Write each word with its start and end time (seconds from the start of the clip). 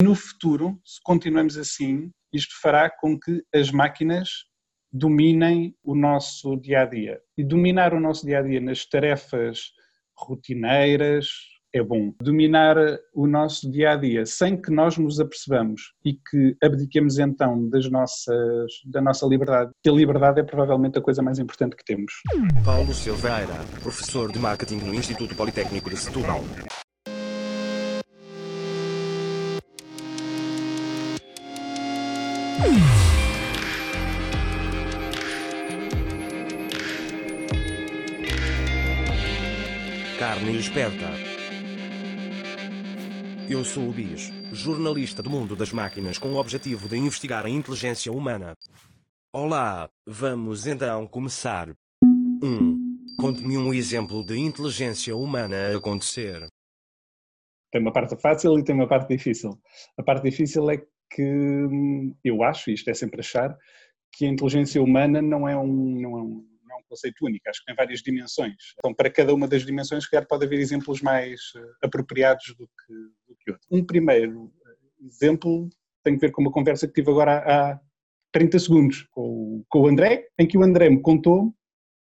No 0.00 0.14
futuro, 0.14 0.78
se 0.84 1.00
continuamos 1.02 1.58
assim, 1.58 2.12
isto 2.32 2.54
fará 2.62 2.88
com 2.88 3.18
que 3.18 3.42
as 3.52 3.72
máquinas 3.72 4.28
dominem 4.92 5.74
o 5.82 5.92
nosso 5.92 6.56
dia 6.56 6.82
a 6.82 6.86
dia. 6.86 7.20
E 7.36 7.42
dominar 7.42 7.92
o 7.92 7.98
nosso 7.98 8.24
dia 8.24 8.38
a 8.38 8.42
dia 8.42 8.60
nas 8.60 8.86
tarefas 8.86 9.72
rotineiras 10.16 11.26
é 11.74 11.82
bom. 11.82 12.14
Dominar 12.22 12.76
o 13.12 13.26
nosso 13.26 13.70
dia 13.70 13.90
a 13.90 13.96
dia 13.96 14.24
sem 14.24 14.56
que 14.56 14.70
nós 14.70 14.96
nos 14.96 15.18
apercebamos 15.18 15.92
e 16.04 16.14
que 16.14 16.56
abdiquemos 16.62 17.18
então 17.18 17.68
das 17.68 17.90
nossas, 17.90 18.70
da 18.86 19.00
nossa 19.00 19.26
liberdade, 19.26 19.72
que 19.82 19.90
a 19.90 19.92
liberdade 19.92 20.40
é 20.40 20.44
provavelmente 20.44 20.96
a 20.96 21.02
coisa 21.02 21.22
mais 21.22 21.40
importante 21.40 21.74
que 21.74 21.84
temos. 21.84 22.12
Paulo 22.64 22.94
Silveira, 22.94 23.64
professor 23.82 24.30
de 24.30 24.38
marketing 24.38 24.78
no 24.78 24.94
Instituto 24.94 25.34
Politécnico 25.34 25.90
de 25.90 25.96
Setúbal. 25.96 26.44
Esperta. 40.58 41.06
Eu 43.48 43.64
sou 43.64 43.88
o 43.88 43.92
Bis, 43.92 44.32
jornalista 44.52 45.22
do 45.22 45.30
mundo 45.30 45.54
das 45.54 45.72
máquinas 45.72 46.18
com 46.18 46.30
o 46.30 46.36
objetivo 46.36 46.88
de 46.88 46.96
investigar 46.96 47.46
a 47.46 47.48
inteligência 47.48 48.12
humana. 48.12 48.54
Olá, 49.32 49.88
vamos 50.06 50.66
então 50.66 51.06
começar. 51.06 51.68
1. 52.42 52.46
Um, 52.46 52.76
Conte-me 53.20 53.56
um 53.56 53.72
exemplo 53.72 54.24
de 54.24 54.38
inteligência 54.38 55.14
humana 55.16 55.56
a 55.56 55.76
acontecer. 55.76 56.46
Tem 57.70 57.80
uma 57.80 57.92
parte 57.92 58.16
fácil 58.16 58.58
e 58.58 58.64
tem 58.64 58.74
uma 58.74 58.88
parte 58.88 59.08
difícil. 59.08 59.50
A 59.96 60.02
parte 60.02 60.22
difícil 60.22 60.68
é 60.70 60.78
que 61.10 61.22
hum, 61.22 62.14
eu 62.24 62.42
acho, 62.42 62.70
e 62.70 62.74
isto 62.74 62.90
é 62.90 62.94
sempre 62.94 63.20
achar, 63.20 63.56
que 64.12 64.24
a 64.24 64.28
inteligência 64.28 64.82
humana 64.82 65.22
não 65.22 65.48
é 65.48 65.56
um, 65.56 66.00
não 66.00 66.18
é 66.18 66.22
um 66.22 66.57
conceito 66.88 67.24
único, 67.24 67.48
acho 67.48 67.60
que 67.60 67.66
tem 67.66 67.74
várias 67.74 68.00
dimensões. 68.00 68.54
Então, 68.78 68.94
para 68.94 69.10
cada 69.10 69.34
uma 69.34 69.46
das 69.46 69.64
dimensões, 69.64 70.08
quer 70.08 70.26
pode 70.26 70.44
haver 70.44 70.58
exemplos 70.58 71.00
mais 71.00 71.40
eh, 71.56 71.60
apropriados 71.82 72.46
do 72.58 72.66
que, 72.66 72.94
do 73.28 73.36
que 73.40 73.50
outros. 73.50 73.68
Um 73.70 73.84
primeiro 73.84 74.52
eh, 74.66 75.06
exemplo 75.06 75.68
tem 76.02 76.14
a 76.14 76.18
ver 76.18 76.30
com 76.30 76.42
uma 76.42 76.52
conversa 76.52 76.86
que 76.86 76.94
tive 76.94 77.10
agora 77.10 77.38
há 77.38 77.80
30 78.32 78.58
segundos 78.58 79.06
com, 79.10 79.64
com 79.68 79.80
o 79.82 79.88
André, 79.88 80.26
em 80.38 80.46
que 80.46 80.56
o 80.56 80.62
André 80.62 80.88
me 80.90 81.00
contou 81.00 81.54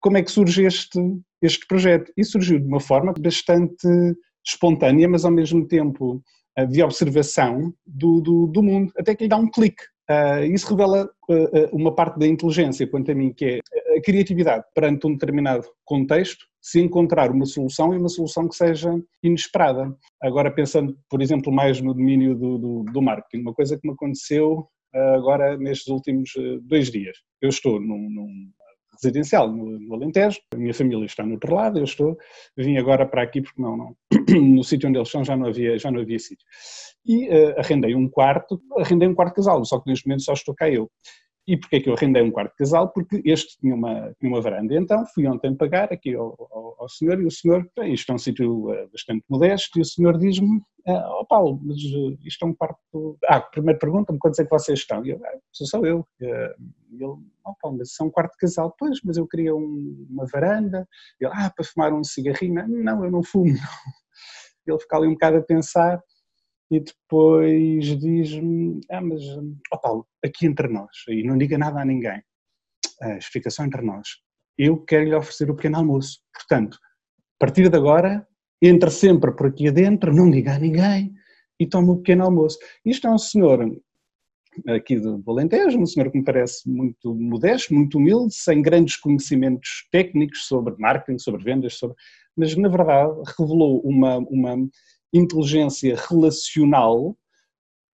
como 0.00 0.18
é 0.18 0.22
que 0.22 0.30
surge 0.30 0.64
este, 0.64 1.00
este 1.40 1.66
projeto. 1.66 2.12
E 2.16 2.24
surgiu 2.24 2.58
de 2.58 2.66
uma 2.66 2.80
forma 2.80 3.12
bastante 3.18 3.88
espontânea, 4.46 5.08
mas 5.08 5.24
ao 5.24 5.30
mesmo 5.30 5.66
tempo 5.66 6.22
eh, 6.56 6.66
de 6.66 6.82
observação 6.82 7.74
do, 7.86 8.20
do, 8.20 8.46
do 8.46 8.62
mundo, 8.62 8.92
até 8.98 9.14
que 9.14 9.24
lhe 9.24 9.28
dá 9.28 9.36
um 9.36 9.50
clique. 9.50 9.82
Uh, 10.10 10.44
isso 10.52 10.68
revela 10.68 11.08
uh, 11.30 11.76
uma 11.76 11.94
parte 11.94 12.18
da 12.18 12.26
inteligência, 12.26 12.86
quanto 12.86 13.10
a 13.10 13.14
mim, 13.14 13.32
que 13.32 13.44
é 13.44 13.58
a 13.96 14.02
criatividade 14.02 14.64
perante 14.74 15.06
um 15.06 15.12
determinado 15.12 15.66
contexto, 15.84 16.44
se 16.60 16.80
encontrar 16.80 17.30
uma 17.30 17.46
solução 17.46 17.94
e 17.94 17.98
uma 17.98 18.08
solução 18.08 18.48
que 18.48 18.54
seja 18.54 18.90
inesperada. 19.22 19.94
Agora, 20.22 20.50
pensando, 20.50 20.96
por 21.08 21.22
exemplo, 21.22 21.52
mais 21.52 21.80
no 21.80 21.94
domínio 21.94 22.34
do, 22.34 22.58
do, 22.58 22.84
do 22.84 23.02
marketing, 23.02 23.42
uma 23.42 23.54
coisa 23.54 23.78
que 23.78 23.86
me 23.86 23.94
aconteceu 23.94 24.66
uh, 24.94 25.14
agora 25.14 25.56
nestes 25.56 25.88
últimos 25.88 26.30
dois 26.62 26.90
dias. 26.90 27.16
Eu 27.40 27.48
estou 27.48 27.80
num, 27.80 28.10
num 28.10 28.50
residencial 29.02 29.50
no, 29.50 29.78
no, 29.78 29.94
Alentejo, 29.94 30.40
a 30.52 30.56
minha 30.56 30.74
família 30.74 31.04
está 31.04 31.24
no 31.24 31.34
outro 31.34 31.54
lado, 31.54 31.78
eu 31.78 31.84
estou, 31.84 32.16
vim 32.56 32.76
agora 32.76 33.06
para 33.06 33.22
aqui 33.22 33.42
porque 33.42 33.60
não, 33.60 33.76
não 33.76 33.96
no 34.54 34.64
sítio 34.64 34.88
onde 34.88 34.98
eles 34.98 35.08
estão 35.08 35.24
já 35.24 35.36
não 35.36 35.46
havia, 35.46 35.78
já 35.78 35.90
não 35.90 36.00
havia 36.00 36.18
sítio 36.18 36.46
e 37.06 37.28
uh, 37.28 37.58
arrendei 37.58 37.94
um 37.94 38.08
quarto, 38.08 38.60
arrendei 38.78 39.06
um 39.06 39.14
quarto 39.14 39.34
casal, 39.34 39.64
só 39.64 39.78
que 39.78 39.90
neste 39.90 40.06
momento 40.06 40.22
só 40.22 40.32
estou 40.32 40.54
cá 40.54 40.70
eu. 40.70 40.90
E 41.46 41.58
porquê 41.58 41.76
é 41.76 41.80
que 41.80 41.90
eu 41.90 41.94
arrendei 41.94 42.22
um 42.22 42.30
quarto 42.30 42.52
de 42.52 42.56
casal? 42.56 42.88
Porque 42.88 43.20
este 43.24 43.58
tinha 43.58 43.74
uma, 43.74 44.14
tinha 44.18 44.32
uma 44.32 44.40
varanda. 44.40 44.74
Então 44.74 45.04
fui 45.14 45.26
ontem 45.26 45.54
pagar 45.54 45.92
aqui 45.92 46.14
ao, 46.14 46.34
ao, 46.50 46.76
ao 46.80 46.88
senhor 46.88 47.20
e 47.20 47.26
o 47.26 47.30
senhor, 47.30 47.68
bem, 47.76 47.92
isto 47.92 48.10
é 48.10 48.14
um 48.14 48.18
sítio 48.18 48.70
uh, 48.70 48.88
bastante 48.90 49.24
modesto, 49.28 49.78
e 49.78 49.82
o 49.82 49.84
senhor 49.84 50.16
diz-me, 50.16 50.62
ó 50.86 51.20
oh, 51.20 51.26
Paulo, 51.26 51.60
mas 51.62 51.76
uh, 51.76 52.18
isto 52.24 52.46
é 52.46 52.48
um 52.48 52.54
quarto... 52.54 53.18
Ah, 53.26 53.40
primeiro 53.40 53.78
pergunta-me 53.78 54.18
quantos 54.18 54.38
é 54.38 54.44
que 54.44 54.50
vocês 54.50 54.78
estão? 54.78 55.04
E 55.04 55.10
eu, 55.10 55.20
ah, 55.22 55.38
sou 55.52 55.84
eu. 55.86 56.06
E 56.20 56.24
ele, 56.24 57.14
oh 57.44 57.54
Paulo, 57.60 57.76
mas 57.78 57.90
é 58.00 58.04
um 58.04 58.10
quarto 58.10 58.32
de 58.32 58.38
casal. 58.38 58.74
Pois, 58.78 59.00
mas 59.04 59.18
eu 59.18 59.26
queria 59.26 59.54
um, 59.54 60.06
uma 60.08 60.24
varanda. 60.26 60.88
Ele, 61.20 61.30
ah, 61.34 61.52
para 61.54 61.64
fumar 61.64 61.92
um 61.92 62.02
cigarrinho? 62.02 62.66
Não, 62.66 63.04
eu 63.04 63.10
não 63.10 63.22
fumo, 63.22 63.52
não. 63.52 63.54
Ele 64.66 64.78
fica 64.78 64.96
ali 64.96 65.08
um 65.08 65.12
bocado 65.12 65.36
a 65.36 65.42
pensar 65.42 66.02
e 66.70 66.80
depois 66.80 67.98
diz-me, 67.98 68.80
ah, 68.90 69.00
mas, 69.00 69.22
ó 69.22 69.76
oh 69.76 69.78
Paulo, 69.78 70.06
aqui 70.24 70.46
entre 70.46 70.68
nós, 70.68 70.90
e 71.08 71.22
não 71.22 71.36
diga 71.38 71.58
nada 71.58 71.80
a 71.80 71.84
ninguém, 71.84 72.22
a 73.00 73.16
explicação 73.16 73.66
entre 73.66 73.82
nós, 73.82 74.08
eu 74.56 74.78
quero 74.78 75.04
lhe 75.04 75.14
oferecer 75.14 75.50
o 75.50 75.56
pequeno 75.56 75.78
almoço, 75.78 76.20
portanto, 76.32 76.78
a 77.36 77.46
partir 77.46 77.68
de 77.68 77.76
agora, 77.76 78.26
entre 78.62 78.90
sempre 78.90 79.32
por 79.32 79.46
aqui 79.48 79.68
adentro, 79.68 80.14
não 80.14 80.30
diga 80.30 80.54
a 80.54 80.58
ninguém, 80.58 81.14
e 81.58 81.66
toma 81.66 81.92
o 81.92 81.96
pequeno 81.98 82.24
almoço. 82.24 82.58
Isto 82.84 83.06
é 83.06 83.10
um 83.10 83.18
senhor 83.18 83.60
aqui 84.68 84.98
do 84.98 85.22
Alentejo, 85.26 85.78
um 85.78 85.86
senhor 85.86 86.10
que 86.10 86.18
me 86.18 86.24
parece 86.24 86.68
muito 86.68 87.14
modesto, 87.14 87.74
muito 87.74 87.98
humilde, 87.98 88.34
sem 88.34 88.62
grandes 88.62 88.96
conhecimentos 88.96 89.86
técnicos 89.90 90.46
sobre 90.46 90.74
marketing, 90.78 91.18
sobre 91.18 91.42
vendas, 91.42 91.74
sobre... 91.74 91.96
mas 92.36 92.56
na 92.56 92.68
verdade 92.68 93.12
revelou 93.38 93.80
uma, 93.80 94.18
uma 94.18 94.56
inteligência 95.14 95.96
relacional, 96.08 97.16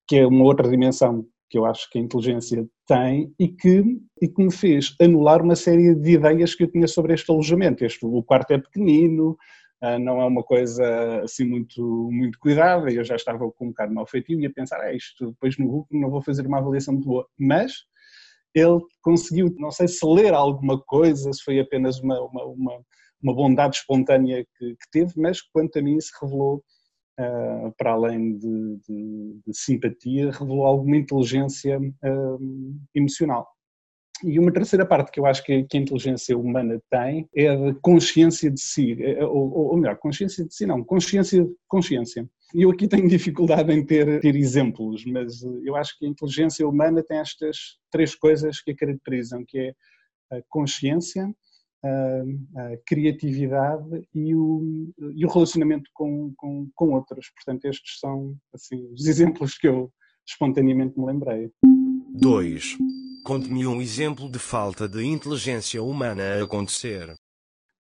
que 0.08 0.18
é 0.18 0.26
uma 0.26 0.46
outra 0.46 0.70
dimensão 0.70 1.28
que 1.50 1.58
eu 1.58 1.66
acho 1.66 1.90
que 1.90 1.98
a 1.98 2.02
inteligência 2.02 2.66
tem 2.88 3.34
e 3.40 3.48
que, 3.48 3.84
e 4.22 4.28
que 4.28 4.44
me 4.44 4.52
fez 4.52 4.96
anular 5.02 5.42
uma 5.42 5.56
série 5.56 5.96
de 5.96 6.12
ideias 6.12 6.56
que 6.56 6.64
eu 6.64 6.72
tinha 6.72 6.88
sobre 6.88 7.14
este 7.14 7.30
alojamento. 7.32 7.84
Este, 7.84 8.06
o 8.06 8.24
quarto 8.24 8.52
é 8.52 8.60
pequenino, 8.60 9.36
ah, 9.82 9.98
não 9.98 10.22
é 10.22 10.26
uma 10.26 10.44
coisa 10.44 11.22
assim 11.24 11.46
muito, 11.46 12.10
muito 12.12 12.38
cuidada, 12.40 12.92
eu 12.92 13.04
já 13.04 13.16
estava 13.16 13.50
com 13.52 13.66
um 13.66 13.70
bocado 13.70 13.94
mal 13.94 14.06
feitio 14.06 14.40
e 14.40 14.46
a 14.46 14.52
pensar, 14.52 14.80
ah, 14.82 14.94
isto 14.94 15.32
depois 15.32 15.58
no 15.58 15.66
Google 15.66 15.88
não 15.92 16.10
vou 16.10 16.22
fazer 16.22 16.46
uma 16.46 16.60
avaliação 16.60 16.94
muito 16.94 17.08
boa. 17.08 17.28
Mas 17.38 17.74
ele 18.54 18.80
conseguiu, 19.02 19.54
não 19.58 19.72
sei 19.72 19.88
se 19.88 20.06
ler 20.06 20.34
alguma 20.34 20.80
coisa, 20.82 21.32
se 21.34 21.44
foi 21.44 21.60
apenas 21.60 22.00
uma, 22.00 22.20
uma, 22.22 22.46
uma, 22.46 22.82
uma 23.24 23.34
bondade 23.34 23.78
espontânea 23.78 24.46
que, 24.58 24.76
que 24.76 24.92
teve, 24.92 25.14
mas 25.18 25.42
quanto 25.42 25.80
a 25.80 25.82
mim 25.82 26.00
se 26.00 26.12
revelou 26.22 26.64
uh, 27.20 27.74
para 27.78 27.92
além 27.92 28.38
de, 28.38 28.78
de, 28.88 29.40
de, 29.46 29.54
simpatia, 29.54 30.32
revelou 30.32 30.66
alguma 30.66 30.98
inteligência 30.98 31.80
uh, 31.80 32.80
emocional. 32.96 33.48
E 34.24 34.38
uma 34.38 34.52
terceira 34.52 34.86
parte 34.86 35.12
que 35.12 35.20
eu 35.20 35.26
acho 35.26 35.44
que, 35.44 35.64
que, 35.64 35.78
a 35.78 35.80
inteligência 35.80 36.38
humana 36.38 36.82
tem 36.90 37.28
é 37.34 37.48
a 37.48 37.56
de 37.56 37.80
consciência 37.80 38.52
de 38.52 38.60
si, 38.60 38.98
eh, 39.02 39.24
ou, 39.26 39.72
ou, 39.72 39.78
melhor, 39.78 39.98
consciência 39.98 40.46
de 40.46 40.54
si 40.54 40.66
não, 40.66 40.84
consciência, 40.84 41.48
consciência. 41.70 42.30
E 42.54 42.64
eu 42.64 42.70
aqui 42.70 42.86
tenho 42.86 43.08
dificuldade 43.08 43.72
em 43.72 43.86
ter, 43.86 44.20
ter 44.20 44.36
exemplos, 44.36 45.06
mas 45.06 45.42
eu 45.64 45.74
acho 45.76 45.98
que 45.98 46.06
a 46.06 46.10
inteligência 46.10 46.68
humana 46.68 47.02
tem 47.02 47.18
estas 47.18 47.78
três 47.90 48.14
coisas 48.14 48.60
que 48.60 48.72
a 48.72 48.76
caracterizam, 48.76 49.46
que 49.48 49.58
é 49.58 49.74
a 50.32 50.42
consciência, 50.50 51.34
a, 51.84 52.78
criatividade 52.86 54.04
e 54.14 54.36
o, 54.36 54.92
e 55.16 55.26
o 55.26 55.30
relacionamento 55.30 55.90
com, 55.94 56.34
com, 56.36 56.70
com 56.76 56.94
outros. 56.94 57.30
Portanto, 57.36 57.66
estes 57.66 58.00
são 58.00 58.36
assim, 58.54 58.92
os 58.94 59.06
exemplos 59.06 59.58
que 59.58 59.68
eu 59.68 59.92
espontaneamente 60.28 61.00
me 61.00 61.06
lembrei. 61.06 61.52
2. 62.14 62.78
Conte-me 63.24 63.66
um 63.66 63.82
exemplo 63.82 64.30
de 64.30 64.40
falta 64.40 64.88
de 64.88 65.06
inteligência 65.06 65.82
humana 65.82 66.24
a 66.24 66.44
acontecer. 66.44 67.14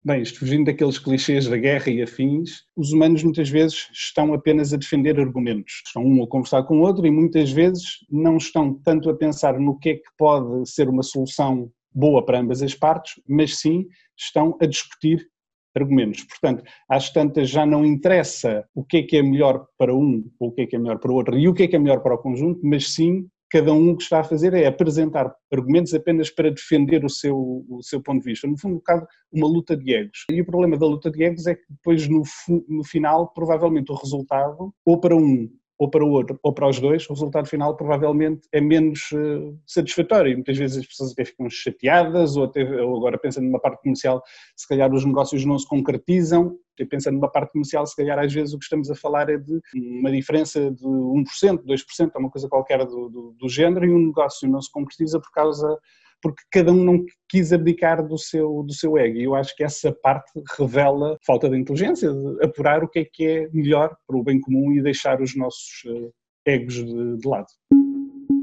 Bem, 0.03 0.21
isto 0.21 0.39
fugindo 0.39 0.65
daqueles 0.65 0.97
clichês 0.97 1.45
da 1.47 1.57
guerra 1.57 1.91
e 1.91 2.01
afins, 2.01 2.63
os 2.75 2.93
humanos 2.93 3.21
muitas 3.21 3.49
vezes 3.49 3.89
estão 3.91 4.33
apenas 4.33 4.73
a 4.73 4.77
defender 4.77 5.19
argumentos. 5.19 5.81
Estão 5.85 6.05
um 6.05 6.23
a 6.23 6.27
conversar 6.27 6.63
com 6.63 6.79
o 6.79 6.81
outro 6.83 7.05
e 7.05 7.11
muitas 7.11 7.51
vezes 7.51 7.83
não 8.09 8.37
estão 8.37 8.73
tanto 8.73 9.09
a 9.09 9.15
pensar 9.15 9.59
no 9.59 9.77
que 9.77 9.89
é 9.89 9.95
que 9.95 10.09
pode 10.17 10.69
ser 10.69 10.87
uma 10.87 11.03
solução 11.03 11.69
boa 11.93 12.25
para 12.25 12.39
ambas 12.39 12.61
as 12.61 12.73
partes, 12.73 13.21
mas 13.27 13.57
sim 13.57 13.87
estão 14.17 14.57
a 14.61 14.65
discutir 14.65 15.27
argumentos. 15.75 16.23
Portanto, 16.23 16.63
às 16.89 17.11
tantas 17.11 17.49
já 17.49 17.65
não 17.65 17.85
interessa 17.85 18.65
o 18.73 18.83
que 18.83 18.97
é 18.97 19.03
que 19.03 19.17
é 19.17 19.23
melhor 19.23 19.65
para 19.77 19.93
um 19.93 20.23
ou 20.39 20.49
o 20.49 20.51
que 20.51 20.61
é 20.61 20.67
que 20.67 20.75
é 20.75 20.79
melhor 20.79 20.99
para 20.99 21.11
o 21.11 21.15
outro 21.15 21.37
e 21.37 21.47
o 21.47 21.53
que 21.53 21.63
é 21.63 21.67
que 21.67 21.75
é 21.75 21.79
melhor 21.79 22.01
para 22.01 22.15
o 22.15 22.17
conjunto, 22.17 22.59
mas 22.63 22.93
sim 22.93 23.27
cada 23.49 23.73
um 23.73 23.91
o 23.91 23.97
que 23.97 24.03
está 24.03 24.19
a 24.19 24.23
fazer 24.23 24.53
é 24.53 24.67
apresentar 24.67 25.33
argumentos 25.51 25.93
apenas 25.93 26.29
para 26.29 26.51
defender 26.51 27.03
o 27.03 27.09
seu, 27.09 27.65
o 27.67 27.81
seu 27.81 28.01
ponto 28.01 28.19
de 28.19 28.29
vista. 28.29 28.47
No 28.47 28.57
fundo, 28.57 28.75
um 28.75 28.77
bocado 28.77 29.07
uma 29.31 29.47
luta 29.47 29.75
de 29.75 29.93
egos. 29.93 30.25
E 30.31 30.39
o 30.39 30.45
problema 30.45 30.77
da 30.77 30.85
luta 30.85 31.09
de 31.09 31.23
egos 31.23 31.47
é 31.47 31.55
que 31.55 31.63
depois, 31.67 32.07
no, 32.07 32.21
no 32.67 32.83
final, 32.83 33.33
provavelmente 33.33 33.91
o 33.91 33.95
resultado, 33.95 34.71
ou 34.85 34.99
para 34.99 35.15
um 35.15 35.49
ou 35.79 35.89
para 35.89 36.03
o 36.03 36.09
outro 36.09 36.37
ou 36.43 36.53
para 36.53 36.67
os 36.67 36.77
dois, 36.77 37.09
o 37.09 37.13
resultado 37.13 37.47
final 37.47 37.75
provavelmente 37.77 38.41
é 38.51 38.59
menos 38.59 39.09
uh, 39.13 39.57
satisfatório. 39.65 40.33
Muitas 40.33 40.57
vezes 40.57 40.77
as 40.77 40.85
pessoas 40.85 41.13
até 41.13 41.23
ficam 41.23 41.49
chateadas 41.49 42.35
ou, 42.35 42.43
até, 42.43 42.63
ou 42.83 42.97
agora 42.97 43.17
pensando 43.17 43.45
numa 43.45 43.61
parte 43.61 43.81
comercial, 43.81 44.21
se 44.57 44.67
calhar 44.67 44.93
os 44.93 45.05
negócios 45.05 45.45
não 45.45 45.57
se 45.57 45.65
concretizam. 45.65 46.57
E 46.77 46.85
pensando 46.85 47.15
numa 47.15 47.31
parte 47.31 47.51
comercial, 47.51 47.85
se 47.85 47.95
calhar 47.95 48.17
às 48.19 48.33
vezes 48.33 48.53
o 48.53 48.57
que 48.57 48.63
estamos 48.63 48.89
a 48.89 48.95
falar 48.95 49.29
é 49.29 49.37
de 49.37 49.59
uma 49.75 50.11
diferença 50.11 50.71
de 50.71 50.83
1%, 50.83 51.65
2%, 51.65 52.11
ou 52.15 52.21
uma 52.21 52.29
coisa 52.29 52.47
qualquer 52.47 52.85
do, 52.85 53.09
do, 53.09 53.35
do 53.37 53.49
género, 53.49 53.85
e 53.85 53.93
um 53.93 54.07
negócio 54.07 54.49
não 54.49 54.61
se 54.61 54.71
concretiza 54.71 55.19
por 55.19 55.31
causa 55.31 55.77
porque 56.21 56.43
cada 56.51 56.71
um 56.71 56.83
não 56.83 57.05
quis 57.27 57.53
abdicar 57.53 58.05
do 58.05 58.17
seu, 58.17 58.63
do 58.63 58.73
seu 58.73 58.97
ego. 58.97 59.17
E 59.17 59.23
eu 59.23 59.35
acho 59.35 59.55
que 59.55 59.63
essa 59.63 59.91
parte 59.91 60.31
revela 60.57 61.17
falta 61.25 61.49
de 61.49 61.57
inteligência, 61.57 62.11
de 62.11 62.43
apurar 62.43 62.83
o 62.83 62.89
que 62.89 62.99
é 62.99 63.05
que 63.05 63.25
é 63.25 63.49
melhor 63.51 63.95
para 64.07 64.17
o 64.17 64.23
bem 64.23 64.39
comum 64.39 64.73
e 64.73 64.81
deixar 64.81 65.21
os 65.21 65.35
nossos 65.35 65.83
eh, 65.85 66.53
egos 66.53 66.75
de, 66.75 67.17
de 67.17 67.27
lado. 67.27 67.47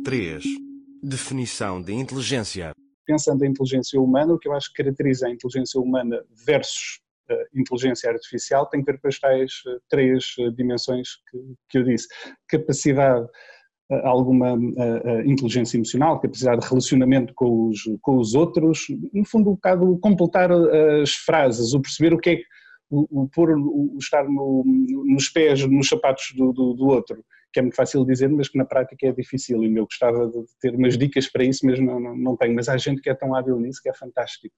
3. 0.05 0.45
Definição 1.03 1.83
de 1.83 1.93
inteligência. 1.93 2.73
Pensando 3.05 3.45
em 3.45 3.51
inteligência 3.51 4.01
humana, 4.01 4.35
o 4.35 4.39
que 4.39 4.49
eu 4.49 4.53
acho 4.53 4.73
que 4.73 4.83
caracteriza 4.83 5.27
a 5.27 5.31
inteligência 5.31 5.81
humana 5.81 6.23
versus 6.47 7.01
eh, 7.29 7.47
inteligência 7.55 8.11
artificial 8.11 8.67
tem 8.67 8.83
que 8.83 8.93
ver 8.93 9.01
com 9.01 9.09
as 9.09 9.19
tais 9.19 9.53
eh, 9.67 9.79
três 9.89 10.25
dimensões 10.57 11.09
que, 11.31 11.39
que 11.69 11.79
eu 11.79 11.85
disse. 11.85 12.09
Capacidade 12.49 13.27
alguma 14.03 14.55
uh, 14.55 15.21
inteligência 15.25 15.77
emocional, 15.77 16.21
capacidade 16.21 16.61
de 16.61 16.69
relacionamento 16.69 17.33
com 17.35 17.69
os, 17.69 17.79
com 18.03 18.19
os 18.19 18.35
outros, 18.35 18.87
no 19.13 19.25
fundo 19.25 19.51
um 19.51 19.55
bocado 19.55 19.99
completar 19.99 20.51
as 20.51 21.13
frases, 21.13 21.73
o 21.73 21.81
perceber 21.81 22.13
o 22.13 22.19
que 22.19 22.31
é 22.31 22.39
o, 22.91 23.23
o 23.23 23.29
pôr, 23.29 23.51
o 23.57 23.97
estar 23.99 24.25
no, 24.25 24.65
nos 25.07 25.29
pés, 25.29 25.67
nos 25.67 25.89
sapatos 25.89 26.33
do, 26.37 26.53
do, 26.53 26.75
do, 26.75 26.87
outro, 26.87 27.25
que 27.53 27.59
é 27.59 27.63
muito 27.63 27.77
fácil 27.77 28.05
dizer, 28.05 28.29
mas 28.29 28.49
que 28.49 28.59
na 28.59 28.65
prática 28.65 29.07
é 29.07 29.13
difícil 29.13 29.63
e 29.65 29.77
eu 29.77 29.85
gostava 29.85 30.29
de 30.29 30.45
ter 30.61 30.75
umas 30.75 30.97
dicas 30.97 31.29
para 31.31 31.45
isso, 31.45 31.65
mas 31.65 31.81
não, 31.81 31.99
não, 31.99 32.17
não 32.17 32.37
tenho, 32.37 32.55
mas 32.55 32.69
há 32.69 32.77
gente 32.77 33.01
que 33.01 33.11
é 33.11 33.15
tão 33.15 33.35
hábil 33.35 33.59
nisso 33.59 33.81
que 33.83 33.89
é 33.89 33.95
fantástico. 33.95 34.55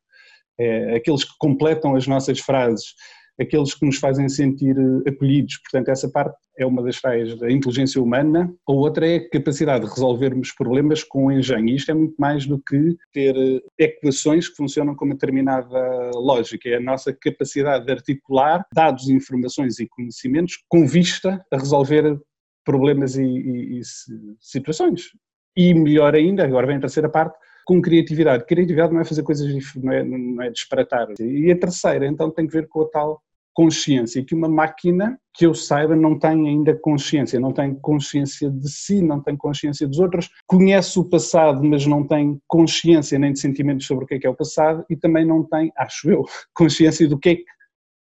É, 0.58 0.96
aqueles 0.96 1.24
que 1.24 1.32
completam 1.38 1.94
as 1.94 2.06
nossas 2.06 2.40
frases, 2.40 2.94
aqueles 3.40 3.74
que 3.74 3.86
nos 3.86 3.98
fazem 3.98 4.28
sentir 4.28 4.76
eh, 4.76 5.10
acolhidos. 5.10 5.58
Portanto, 5.58 5.88
essa 5.88 6.08
parte 6.08 6.36
é 6.56 6.66
uma 6.66 6.82
das 6.82 7.00
tais 7.00 7.38
da 7.38 7.50
inteligência 7.50 8.02
humana. 8.02 8.52
A 8.66 8.72
outra 8.72 9.06
é 9.06 9.16
a 9.16 9.30
capacidade 9.30 9.84
de 9.84 9.90
resolvermos 9.90 10.52
problemas 10.52 11.02
com 11.04 11.30
engenho. 11.30 11.68
E 11.68 11.76
isto 11.76 11.90
é 11.90 11.94
muito 11.94 12.14
mais 12.18 12.46
do 12.46 12.58
que 12.58 12.96
ter 13.12 13.36
eh, 13.36 13.60
equações 13.78 14.48
que 14.48 14.56
funcionam 14.56 14.94
com 14.94 15.04
uma 15.04 15.14
determinada 15.14 16.10
lógica. 16.14 16.68
É 16.68 16.76
a 16.76 16.80
nossa 16.80 17.12
capacidade 17.12 17.86
de 17.86 17.92
articular 17.92 18.66
dados, 18.74 19.08
informações 19.08 19.78
e 19.78 19.86
conhecimentos 19.86 20.58
com 20.68 20.86
vista 20.86 21.44
a 21.52 21.56
resolver 21.56 22.18
problemas 22.64 23.16
e, 23.16 23.24
e, 23.24 23.78
e 23.78 23.82
situações. 24.40 25.10
E 25.56 25.74
melhor 25.74 26.14
ainda, 26.14 26.44
agora 26.44 26.66
vem 26.66 26.76
a 26.76 26.80
terceira 26.80 27.08
parte, 27.08 27.36
com 27.64 27.82
criatividade. 27.82 28.46
Criatividade 28.46 28.92
não 28.92 29.00
é 29.00 29.04
fazer 29.04 29.22
coisas, 29.22 29.46
não 29.76 29.92
é, 29.92 30.02
não 30.02 30.42
é 30.42 30.50
disparatar. 30.50 31.08
E 31.20 31.50
a 31.50 31.58
terceira, 31.58 32.06
então, 32.06 32.30
tem 32.30 32.46
que 32.46 32.52
ver 32.52 32.66
com 32.68 32.82
a 32.82 32.88
tal 32.88 33.22
consciência, 33.58 34.24
que 34.24 34.36
uma 34.36 34.48
máquina, 34.48 35.18
que 35.34 35.44
eu 35.44 35.52
saiba, 35.52 35.96
não 35.96 36.16
tem 36.16 36.46
ainda 36.46 36.76
consciência, 36.76 37.40
não 37.40 37.52
tem 37.52 37.74
consciência 37.74 38.48
de 38.48 38.70
si, 38.70 39.02
não 39.02 39.20
tem 39.20 39.36
consciência 39.36 39.84
dos 39.88 39.98
outros, 39.98 40.30
conhece 40.46 40.96
o 40.96 41.04
passado, 41.04 41.60
mas 41.64 41.84
não 41.84 42.06
tem 42.06 42.40
consciência 42.46 43.18
nem 43.18 43.32
de 43.32 43.40
sentimentos 43.40 43.84
sobre 43.84 44.04
o 44.04 44.06
que 44.06 44.14
é 44.14 44.18
que 44.20 44.26
é 44.28 44.30
o 44.30 44.36
passado 44.36 44.84
e 44.88 44.94
também 44.94 45.26
não 45.26 45.42
tem, 45.42 45.72
acho 45.76 46.08
eu, 46.08 46.24
consciência 46.54 47.08
do 47.08 47.18
que 47.18 47.30
é 47.30 47.34
que, 47.34 47.44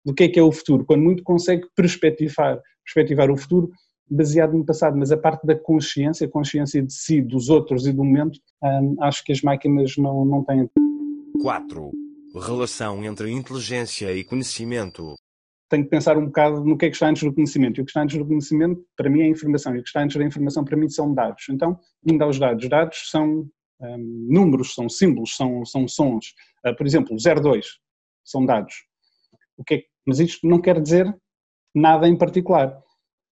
do 0.04 0.12
que, 0.12 0.24
é, 0.24 0.28
que 0.28 0.38
é 0.38 0.42
o 0.42 0.52
futuro, 0.52 0.84
quando 0.84 1.02
muito 1.02 1.22
consegue 1.22 1.66
perspectivar, 1.74 2.60
perspectivar 2.84 3.30
o 3.30 3.36
futuro 3.38 3.70
baseado 4.10 4.52
no 4.52 4.66
passado, 4.66 4.98
mas 4.98 5.10
a 5.10 5.16
parte 5.16 5.46
da 5.46 5.56
consciência, 5.58 6.28
consciência 6.28 6.82
de 6.82 6.92
si, 6.92 7.22
dos 7.22 7.48
outros 7.48 7.86
e 7.86 7.94
do 7.94 8.04
momento, 8.04 8.38
hum, 8.62 8.96
acho 9.00 9.24
que 9.24 9.32
as 9.32 9.40
máquinas 9.40 9.96
não, 9.96 10.22
não 10.22 10.44
têm. 10.44 10.68
4. 11.40 11.92
Relação 12.34 13.02
entre 13.02 13.30
inteligência 13.30 14.12
e 14.12 14.22
conhecimento 14.22 15.16
tenho 15.68 15.84
que 15.84 15.90
pensar 15.90 16.16
um 16.16 16.26
bocado 16.26 16.64
no 16.64 16.76
que 16.76 16.86
é 16.86 16.88
que 16.88 16.96
está 16.96 17.08
antes 17.08 17.22
do 17.22 17.34
conhecimento. 17.34 17.78
E 17.78 17.82
o 17.82 17.84
que 17.84 17.90
está 17.90 18.02
antes 18.02 18.16
do 18.16 18.26
conhecimento, 18.26 18.84
para 18.96 19.10
mim, 19.10 19.22
é 19.22 19.28
informação. 19.28 19.74
E 19.74 19.78
o 19.78 19.82
que 19.82 19.88
está 19.88 20.02
antes 20.02 20.16
da 20.16 20.24
informação, 20.24 20.64
para 20.64 20.76
mim, 20.76 20.88
são 20.88 21.12
dados. 21.12 21.44
Então, 21.50 21.78
indo 22.04 22.22
aos 22.22 22.38
dados. 22.38 22.68
Dados 22.68 23.10
são 23.10 23.48
um, 23.80 24.26
números, 24.28 24.74
são 24.74 24.88
símbolos, 24.88 25.34
são, 25.36 25.64
são 25.64 25.88
sons. 25.88 26.34
Uh, 26.64 26.76
por 26.76 26.86
exemplo, 26.86 27.16
02 27.16 27.66
são 28.24 28.44
dados. 28.44 28.74
O 29.56 29.64
que 29.64 29.74
é 29.74 29.82
mas 30.06 30.20
isto 30.20 30.46
não 30.46 30.60
quer 30.60 30.80
dizer 30.80 31.12
nada 31.74 32.08
em 32.08 32.16
particular. 32.16 32.80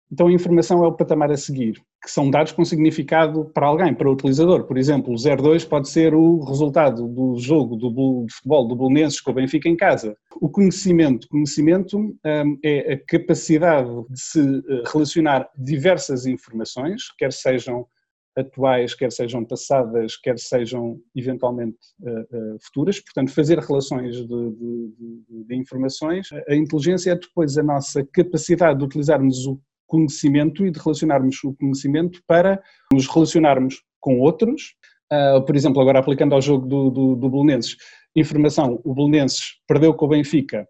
Então, 0.09 0.27
a 0.27 0.31
informação 0.31 0.83
é 0.85 0.87
o 0.87 0.95
patamar 0.95 1.29
a 1.29 1.35
seguir 1.35 1.83
que 2.01 2.09
são 2.09 2.31
dados 2.31 2.51
com 2.51 2.65
significado 2.65 3.45
para 3.53 3.67
alguém, 3.67 3.93
para 3.93 4.09
o 4.09 4.13
utilizador. 4.13 4.63
Por 4.63 4.77
exemplo, 4.77 5.13
o 5.13 5.15
0-2 5.15 5.67
pode 5.67 5.87
ser 5.87 6.15
o 6.15 6.39
resultado 6.43 7.07
do 7.07 7.37
jogo 7.37 7.75
do, 7.75 8.25
de 8.25 8.33
futebol 8.33 8.67
do 8.67 8.75
Bolonenses 8.75 9.21
com 9.21 9.31
o 9.31 9.35
Benfica 9.35 9.69
em 9.69 9.75
casa. 9.75 10.17
O 10.41 10.49
conhecimento, 10.49 11.27
conhecimento 11.29 11.97
um, 11.97 12.17
é 12.63 12.93
a 12.93 13.05
capacidade 13.05 13.89
de 14.09 14.19
se 14.19 14.39
eh, 14.39 14.83
relacionar 14.91 15.47
diversas 15.55 16.25
informações, 16.25 17.03
quer 17.17 17.31
sejam 17.31 17.85
atuais, 18.35 18.95
quer 18.95 19.11
sejam 19.11 19.45
passadas, 19.45 20.15
quer 20.17 20.39
sejam 20.39 20.99
eventualmente 21.15 21.77
uh, 21.99 22.55
uh, 22.55 22.57
futuras, 22.61 22.99
portanto 22.99 23.33
fazer 23.33 23.59
relações 23.59 24.15
de, 24.15 24.25
de, 24.25 24.93
de, 25.29 25.43
de 25.47 25.55
informações. 25.55 26.29
A 26.47 26.55
inteligência 26.55 27.11
é 27.11 27.15
depois 27.15 27.57
a 27.57 27.63
nossa 27.63 28.05
capacidade 28.11 28.79
de 28.79 28.85
utilizarmos 28.85 29.45
o 29.45 29.59
conhecimento 29.91 30.65
e 30.65 30.71
de 30.71 30.79
relacionarmos 30.79 31.43
o 31.43 31.53
conhecimento 31.53 32.21
para 32.25 32.61
nos 32.93 33.07
relacionarmos 33.07 33.83
com 33.99 34.19
outros. 34.19 34.73
Uh, 35.11 35.45
por 35.45 35.53
exemplo, 35.53 35.81
agora 35.81 35.99
aplicando 35.99 36.33
ao 36.33 36.41
jogo 36.41 36.65
do, 36.65 36.89
do, 36.89 37.15
do 37.17 37.29
Belenenses, 37.29 37.75
informação, 38.15 38.79
o 38.85 38.95
Belenenses 38.95 39.57
perdeu 39.67 39.93
com 39.93 40.05
o 40.05 40.07
Benfica, 40.07 40.65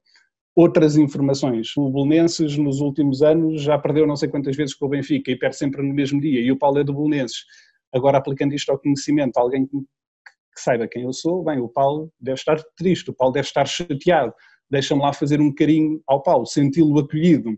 outras 0.55 0.97
informações. 0.97 1.77
O 1.77 1.91
Belenenses 1.91 2.57
nos 2.57 2.81
últimos 2.81 3.21
anos 3.21 3.61
já 3.61 3.77
perdeu 3.77 4.07
não 4.07 4.15
sei 4.15 4.27
quantas 4.27 4.55
vezes 4.55 4.73
com 4.73 4.87
o 4.87 4.89
Benfica 4.89 5.29
e 5.29 5.37
perde 5.37 5.57
sempre 5.57 5.83
no 5.83 5.93
mesmo 5.93 6.19
dia, 6.19 6.41
e 6.41 6.51
o 6.51 6.57
Paulo 6.57 6.79
é 6.79 6.83
do 6.83 6.93
Belenenses. 6.93 7.43
Agora 7.93 8.17
aplicando 8.17 8.55
isto 8.55 8.71
ao 8.71 8.79
conhecimento, 8.79 9.37
alguém 9.37 9.67
que, 9.67 9.77
que 9.77 10.61
saiba 10.61 10.87
quem 10.87 11.03
eu 11.03 11.13
sou, 11.13 11.43
bem, 11.43 11.59
o 11.59 11.69
Paulo 11.69 12.11
deve 12.19 12.39
estar 12.39 12.59
triste, 12.75 13.11
o 13.11 13.13
Paulo 13.13 13.33
deve 13.33 13.45
estar 13.45 13.67
chateado, 13.67 14.33
deixa-me 14.71 15.01
lá 15.01 15.13
fazer 15.13 15.39
um 15.39 15.53
carinho 15.53 16.01
ao 16.07 16.23
Paulo, 16.23 16.47
senti-lo 16.47 16.97
acolhido. 16.97 17.55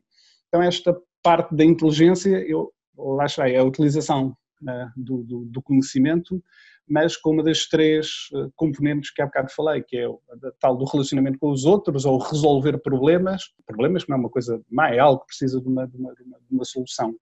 Então 0.49 0.61
esta 0.61 0.93
parte 1.23 1.55
da 1.55 1.63
inteligência, 1.63 2.29
eu, 2.45 2.71
lá 2.97 3.25
está, 3.25 3.49
é 3.49 3.57
a 3.57 3.63
utilização 3.63 4.35
uh, 4.61 4.91
do, 4.95 5.23
do, 5.23 5.45
do, 5.45 5.61
conhecimento, 5.61 6.43
mas 6.87 7.15
com 7.15 7.31
uma 7.31 7.43
das 7.43 7.65
três 7.65 8.27
uh, 8.33 8.51
componentes 8.55 9.11
que 9.11 9.21
há 9.21 9.25
bocado 9.25 9.51
falei, 9.51 9.81
que 9.81 9.97
é 9.97 10.07
o 10.07 10.19
tal 10.59 10.77
do 10.77 10.85
relacionamento 10.85 11.39
com 11.39 11.49
os 11.49 11.63
outros 11.65 12.05
ou 12.05 12.17
resolver 12.17 12.77
problemas, 12.79 13.43
problemas 13.65 14.03
que 14.03 14.09
não 14.09 14.17
é 14.17 14.19
uma 14.19 14.29
coisa 14.29 14.61
má, 14.69 14.89
é 14.89 14.99
algo 14.99 15.21
que 15.21 15.27
precisa 15.27 15.61
de 15.61 15.67
uma, 15.67 15.87
de 15.87 15.97
uma, 15.97 16.13
de 16.13 16.23
uma, 16.23 16.37
de 16.37 16.55
uma 16.55 16.65
solução. 16.65 17.15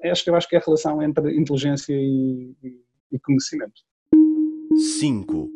Esta 0.00 0.30
eu 0.30 0.36
acho 0.36 0.48
que 0.48 0.56
é 0.56 0.58
a 0.58 0.62
relação 0.64 1.02
entre 1.02 1.36
inteligência 1.36 1.92
e, 1.94 2.54
e, 2.62 2.80
e 3.12 3.18
conhecimento. 3.18 3.82
5. 4.98 5.50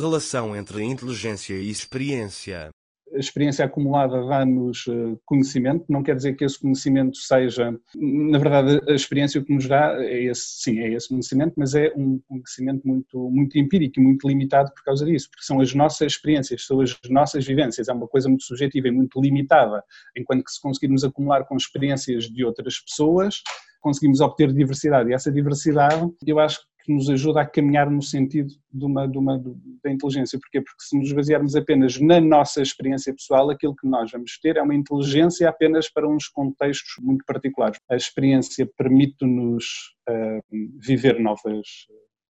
Relação 0.00 0.56
entre 0.56 0.82
inteligência 0.82 1.54
e 1.54 1.68
experiência 1.68 2.70
a 3.14 3.18
experiência 3.18 3.64
acumulada 3.64 4.24
dá-nos 4.26 4.84
eh, 4.88 5.16
conhecimento, 5.24 5.84
não 5.88 6.02
quer 6.02 6.16
dizer 6.16 6.34
que 6.34 6.44
esse 6.44 6.58
conhecimento 6.58 7.16
seja, 7.16 7.78
na 7.94 8.38
verdade, 8.38 8.80
a 8.88 8.92
experiência 8.92 9.42
que 9.42 9.54
nos 9.54 9.68
dá 9.68 9.94
é 10.02 10.24
esse, 10.24 10.62
sim, 10.62 10.80
é 10.80 10.92
esse 10.92 11.08
conhecimento, 11.08 11.54
mas 11.56 11.74
é 11.74 11.92
um 11.96 12.20
conhecimento 12.28 12.86
muito, 12.86 13.30
muito 13.30 13.58
empírico 13.58 14.00
e 14.00 14.02
muito 14.02 14.26
limitado 14.26 14.72
por 14.74 14.82
causa 14.84 15.04
disso, 15.04 15.28
porque 15.30 15.44
são 15.44 15.60
as 15.60 15.74
nossas 15.74 16.12
experiências, 16.12 16.66
são 16.66 16.80
as 16.80 16.98
nossas 17.10 17.44
vivências, 17.46 17.88
é 17.88 17.92
uma 17.92 18.08
coisa 18.08 18.28
muito 18.28 18.44
subjetiva 18.44 18.88
e 18.88 18.90
muito 18.90 19.20
limitada, 19.20 19.82
enquanto 20.16 20.44
que 20.44 20.52
se 20.52 20.60
conseguirmos 20.60 21.04
acumular 21.04 21.44
com 21.44 21.56
experiências 21.56 22.24
de 22.24 22.44
outras 22.44 22.80
pessoas, 22.80 23.42
conseguimos 23.80 24.20
obter 24.20 24.52
diversidade, 24.52 25.10
e 25.10 25.14
essa 25.14 25.30
diversidade, 25.30 26.08
eu 26.24 26.38
acho 26.38 26.60
que 26.82 26.92
nos 26.92 27.08
ajuda 27.08 27.40
a 27.40 27.46
caminhar 27.46 27.90
no 27.90 28.02
sentido 28.02 28.52
de 28.72 28.84
uma, 28.84 29.06
de 29.06 29.18
uma, 29.18 29.42
da 29.82 29.90
inteligência. 29.90 30.38
Porquê? 30.38 30.60
Porque 30.60 30.82
se 30.82 30.98
nos 30.98 31.12
basearmos 31.12 31.54
apenas 31.54 32.00
na 32.00 32.20
nossa 32.20 32.60
experiência 32.60 33.14
pessoal, 33.14 33.50
aquilo 33.50 33.74
que 33.74 33.88
nós 33.88 34.10
vamos 34.10 34.38
ter 34.40 34.56
é 34.56 34.62
uma 34.62 34.74
inteligência 34.74 35.48
apenas 35.48 35.90
para 35.90 36.08
uns 36.08 36.28
contextos 36.28 36.94
muito 37.00 37.24
particulares. 37.24 37.78
A 37.90 37.96
experiência 37.96 38.68
permite-nos 38.76 39.64
uh, 40.08 40.42
viver 40.78 41.20
novas 41.20 41.66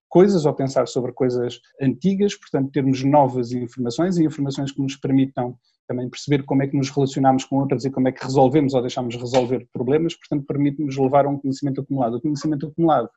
coisas 0.09 0.45
ou 0.45 0.53
pensar 0.53 0.87
sobre 0.87 1.11
coisas 1.13 1.59
antigas, 1.81 2.35
portanto 2.35 2.71
termos 2.71 3.03
novas 3.03 3.53
informações 3.53 4.19
e 4.19 4.25
informações 4.25 4.71
que 4.71 4.83
nos 4.83 4.95
permitam 4.95 5.57
também 5.89 6.09
perceber 6.09 6.45
como 6.45 6.63
é 6.63 6.69
que 6.69 6.77
nos 6.77 6.91
relacionamos 6.91 7.45
com 7.45 7.57
outras 7.57 7.85
e 7.85 7.91
como 7.91 8.09
é 8.09 8.13
que 8.13 8.23
resolvemos 8.23 8.75
ou 8.75 8.83
deixamos 8.83 9.17
resolver 9.17 9.67
problemas, 9.73 10.15
portanto 10.15 10.47
permite-nos 10.47 10.97
levar 10.97 11.25
a 11.25 11.29
um 11.29 11.39
conhecimento 11.39 11.81
acumulado. 11.81 12.17
O 12.17 12.21
conhecimento 12.21 12.67
acumulado 12.67 13.09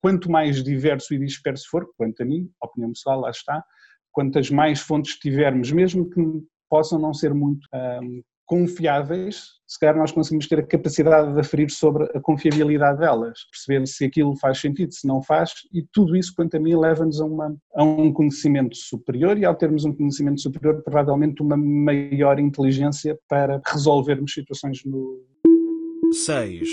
quanto 0.00 0.30
mais 0.30 0.62
diverso 0.62 1.14
e 1.14 1.18
disperso 1.18 1.66
for, 1.70 1.86
quanto 1.96 2.22
a 2.22 2.26
mim, 2.26 2.48
opinião 2.62 2.92
pessoal, 2.92 3.20
lá 3.20 3.30
está, 3.30 3.62
quantas 4.12 4.50
mais 4.50 4.80
fontes 4.80 5.18
tivermos, 5.18 5.70
mesmo 5.72 6.08
que 6.08 6.20
possam 6.68 6.98
não 6.98 7.12
ser 7.12 7.34
muito 7.34 7.68
confiáveis, 8.46 9.44
se 9.66 9.78
calhar 9.78 9.96
nós 9.96 10.12
conseguimos 10.12 10.46
ter 10.46 10.60
a 10.60 10.66
capacidade 10.66 11.34
de 11.34 11.40
aferir 11.40 11.68
sobre 11.68 12.04
a 12.16 12.20
confiabilidade 12.20 13.00
delas, 13.00 13.40
perceber 13.50 13.86
se 13.86 14.04
aquilo 14.04 14.36
faz 14.36 14.60
sentido, 14.60 14.94
se 14.94 15.06
não 15.06 15.20
faz, 15.20 15.50
e 15.74 15.84
tudo 15.92 16.16
isso, 16.16 16.32
quanto 16.34 16.56
a 16.56 16.60
mim, 16.60 16.76
leva-nos 16.76 17.20
a, 17.20 17.24
a, 17.74 17.82
um 17.82 18.12
conhecimento 18.12 18.76
superior 18.76 19.36
e 19.36 19.44
ao 19.44 19.56
termos 19.56 19.84
um 19.84 19.92
conhecimento 19.92 20.40
superior, 20.40 20.80
provavelmente 20.82 21.42
uma 21.42 21.56
maior 21.56 22.38
inteligência 22.38 23.18
para 23.28 23.60
resolvermos 23.66 24.32
situações 24.32 24.80
no... 24.84 25.24
6. 26.12 26.68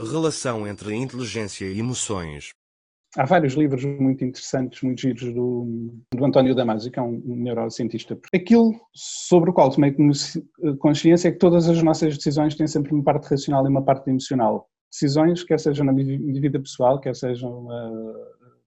Relação 0.00 0.66
entre 0.66 0.94
inteligência 0.94 1.66
e 1.66 1.78
emoções. 1.78 2.54
Há 3.16 3.24
vários 3.24 3.54
livros 3.54 3.84
muito 3.84 4.22
interessantes, 4.22 4.82
muito 4.82 5.00
giros 5.00 5.32
do, 5.32 5.94
do 6.14 6.24
António 6.24 6.54
Damasio, 6.54 6.92
que 6.92 6.98
é 6.98 7.02
um 7.02 7.22
neurocientista. 7.24 8.18
Aquilo 8.34 8.78
sobre 8.92 9.50
o 9.50 9.52
qual 9.52 9.70
tomei 9.70 9.94
consciência 10.78 11.28
é 11.28 11.32
que 11.32 11.38
todas 11.38 11.68
as 11.68 11.82
nossas 11.82 12.16
decisões 12.16 12.54
têm 12.54 12.66
sempre 12.66 12.92
uma 12.92 13.02
parte 13.02 13.28
racional 13.30 13.64
e 13.64 13.68
uma 13.68 13.82
parte 13.82 14.10
emocional. 14.10 14.68
Decisões, 14.90 15.42
quer 15.42 15.58
sejam 15.58 15.86
na 15.86 15.92
minha 15.92 16.40
vida 16.40 16.60
pessoal, 16.60 17.00
quer 17.00 17.14
sejam 17.14 17.66
uh, 17.66 18.14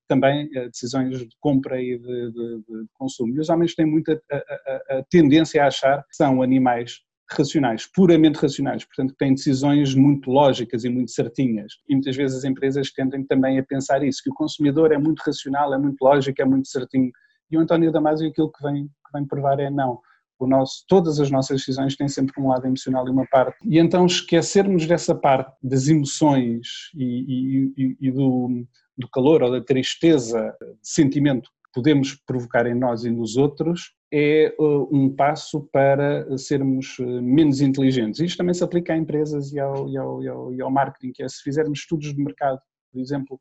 também 0.07 0.47
uh, 0.57 0.69
decisões 0.69 1.19
de 1.19 1.37
compra 1.39 1.79
e 1.79 1.97
de, 1.97 2.31
de, 2.31 2.57
de, 2.57 2.85
consumo. 2.93 3.35
E 3.35 3.39
os 3.39 3.49
homens 3.49 3.75
têm 3.75 3.85
muita 3.85 4.19
a, 4.31 4.35
a, 4.35 4.97
a 4.99 5.03
tendência 5.09 5.63
a 5.63 5.67
achar 5.67 5.99
que 6.07 6.15
são 6.15 6.41
animais 6.41 7.01
racionais, 7.37 7.85
puramente 7.85 8.39
racionais, 8.39 8.85
portanto 8.85 9.15
têm 9.17 9.33
decisões 9.33 9.95
muito 9.95 10.29
lógicas 10.29 10.83
e 10.83 10.89
muito 10.89 11.11
certinhas. 11.11 11.73
E 11.87 11.93
muitas 11.93 12.15
vezes 12.15 12.37
as 12.37 12.43
empresas 12.43 12.91
tendem 12.91 13.23
também 13.25 13.59
a 13.59 13.63
pensar 13.63 14.03
isso, 14.03 14.21
que 14.23 14.29
o 14.29 14.33
consumidor 14.33 14.91
é 14.91 14.97
muito 14.97 15.19
racional, 15.19 15.73
é 15.73 15.77
muito 15.77 16.01
lógico, 16.01 16.41
é 16.41 16.45
muito 16.45 16.67
certinho. 16.67 17.11
E 17.49 17.57
o 17.57 17.59
António 17.59 17.91
Damasio 17.91 18.29
aquilo 18.29 18.51
que 18.51 18.63
vem, 18.63 18.85
que 18.85 19.11
vem 19.13 19.25
provar 19.25 19.59
é 19.59 19.69
não. 19.69 19.99
O 20.39 20.47
nosso, 20.47 20.83
todas 20.87 21.19
as 21.19 21.29
nossas 21.29 21.59
decisões 21.59 21.95
têm 21.95 22.07
sempre 22.07 22.33
um 22.41 22.47
lado 22.47 22.65
emocional 22.65 23.07
e 23.07 23.11
uma 23.11 23.27
parte. 23.27 23.55
E 23.63 23.77
então 23.77 24.05
esquecermos 24.07 24.87
dessa 24.87 25.13
parte 25.13 25.55
das 25.61 25.87
emoções 25.87 26.89
e, 26.95 27.73
e, 27.77 27.97
e 27.99 28.11
do, 28.11 28.65
do 28.97 29.07
calor 29.09 29.43
ou 29.43 29.51
da 29.51 29.61
tristeza, 29.61 30.55
sentimento 30.81 31.49
podemos 31.73 32.15
provocar 32.25 32.65
em 32.65 32.75
nós 32.75 33.03
e 33.03 33.09
nos 33.09 33.37
outros, 33.37 33.93
é 34.11 34.53
uh, 34.59 34.89
um 34.91 35.13
passo 35.13 35.67
para 35.71 36.37
sermos 36.37 36.99
uh, 36.99 37.21
menos 37.21 37.61
inteligentes. 37.61 38.19
Isto 38.19 38.37
também 38.37 38.53
se 38.53 38.63
aplica 38.63 38.93
a 38.93 38.97
empresas 38.97 39.53
e 39.53 39.59
ao, 39.59 39.89
e 39.89 39.97
ao, 39.97 40.23
e 40.23 40.27
ao, 40.27 40.53
e 40.53 40.61
ao 40.61 40.71
marketing, 40.71 41.13
que 41.13 41.23
é 41.23 41.29
se 41.29 41.41
fizermos 41.41 41.79
estudos 41.79 42.13
de 42.13 42.21
mercado, 42.21 42.59
por 42.91 42.99
exemplo, 42.99 43.39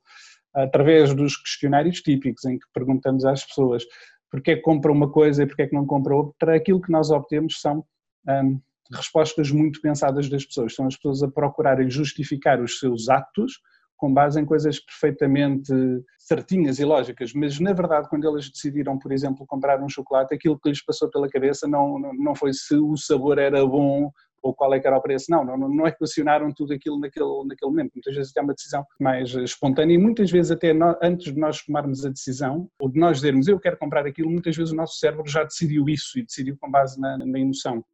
através 0.55 1.13
dos 1.15 1.37
questionários 1.37 2.01
típicos 2.01 2.45
em 2.45 2.59
que 2.59 2.67
perguntamos 2.73 3.25
às 3.25 3.45
pessoas 3.45 3.85
porque 4.31 4.53
é 4.53 4.57
que 4.57 4.63
compra 4.63 4.93
uma 4.93 5.11
coisa 5.11 5.43
e 5.43 5.47
porque 5.47 5.63
é 5.63 5.67
que 5.67 5.75
não 5.75 5.85
compra 5.85 6.15
outra, 6.15 6.55
aquilo 6.55 6.81
que 6.81 6.93
nós 6.93 7.11
obtemos 7.11 7.61
são 7.61 7.85
um, 8.29 8.61
respostas 8.93 9.51
muito 9.51 9.81
pensadas 9.81 10.29
das 10.29 10.45
pessoas. 10.45 10.75
São 10.75 10.87
as 10.87 10.97
pessoas 10.97 11.23
a 11.23 11.29
procurarem 11.29 11.91
justificar 11.91 12.61
os 12.61 12.79
seus 12.79 13.09
atos 13.09 13.61
com 14.01 14.13
base 14.13 14.41
em 14.41 14.47
coisas 14.47 14.81
perfeitamente 14.81 15.73
certinhas 16.19 16.79
e 16.79 16.85
lógicas, 16.85 17.35
mas 17.35 17.61
na 17.61 17.75
verdade 17.75 18.09
quando 18.09 18.27
eles 18.27 18.51
decidiram, 18.51 18.99
por 18.99 19.13
exemplo, 19.13 19.47
comprar 19.47 19.83
um 19.83 19.89
chocolate, 19.89 20.35
aquilo 20.35 20.59
que 20.59 20.71
lhes 20.71 20.83
passou 20.83 21.11
pela 21.11 21.29
cabeça 21.29 21.69
não, 21.69 21.99
não 21.99 22.35
foi 22.35 22.55
se 22.55 22.75
o 22.75 22.97
sabor 22.97 23.39
era 23.39 23.65
bom 23.67 24.11
ou 24.43 24.55
qual 24.55 24.73
é 24.73 24.81
que 24.81 24.87
era 24.87 24.97
o 24.97 25.03
preço, 25.03 25.31
não, 25.31 25.45
não, 25.45 25.69
não 25.69 25.87
equacionaram 25.87 26.51
tudo 26.51 26.73
aquilo 26.73 26.99
naquele, 26.99 27.45
naquele 27.45 27.71
momento, 27.71 27.93
muitas 27.95 28.15
vezes 28.15 28.33
é 28.35 28.41
uma 28.41 28.55
decisão 28.55 28.87
mais 28.99 29.35
espontânea 29.35 29.95
e 29.95 29.99
muitas 29.99 30.31
vezes 30.31 30.51
até 30.51 30.73
no, 30.73 30.97
antes 31.03 31.35
de 31.35 31.39
nós 31.39 31.63
tomarmos 31.63 32.07
a 32.07 32.09
decisão, 32.09 32.67
ou 32.81 32.89
de 32.89 32.99
nós 32.99 33.19
dizermos 33.19 33.47
eu 33.47 33.61
quero 33.61 33.77
comprar 33.77 34.07
aquilo, 34.07 34.31
muitas 34.31 34.57
vezes 34.57 34.73
o 34.73 34.77
nosso 34.77 34.99
cérebro 34.99 35.29
já 35.29 35.45
decidiu 35.45 35.87
isso 35.91 36.19
e 36.19 36.25
decidiu 36.25 36.57
com 36.59 36.71
base 36.71 36.99
na, 36.99 37.19
na 37.19 37.39
emoção. 37.39 37.85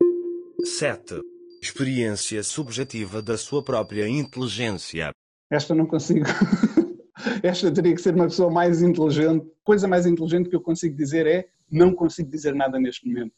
7. 0.63 1.21
Experiência 1.61 2.45
subjetiva 2.45 3.21
da 3.21 3.37
sua 3.37 3.65
própria 3.65 4.09
inteligência. 4.09 5.11
Esta 5.51 5.75
não 5.75 5.87
consigo. 5.87 6.27
Esta 7.43 7.73
teria 7.73 7.95
que 7.95 8.01
ser 8.01 8.15
uma 8.15 8.25
pessoa 8.25 8.51
mais 8.51 8.83
inteligente. 8.83 9.47
Coisa 9.65 9.87
mais 9.87 10.07
inteligente 10.07 10.49
que 10.49 10.57
eu 10.57 10.61
consigo 10.61 10.97
dizer 10.97 11.27
é 11.27 11.49
não 11.71 11.95
consigo 11.95 12.31
dizer 12.31 12.55
nada 12.55 12.79
neste 12.79 13.07
momento. 13.07 13.35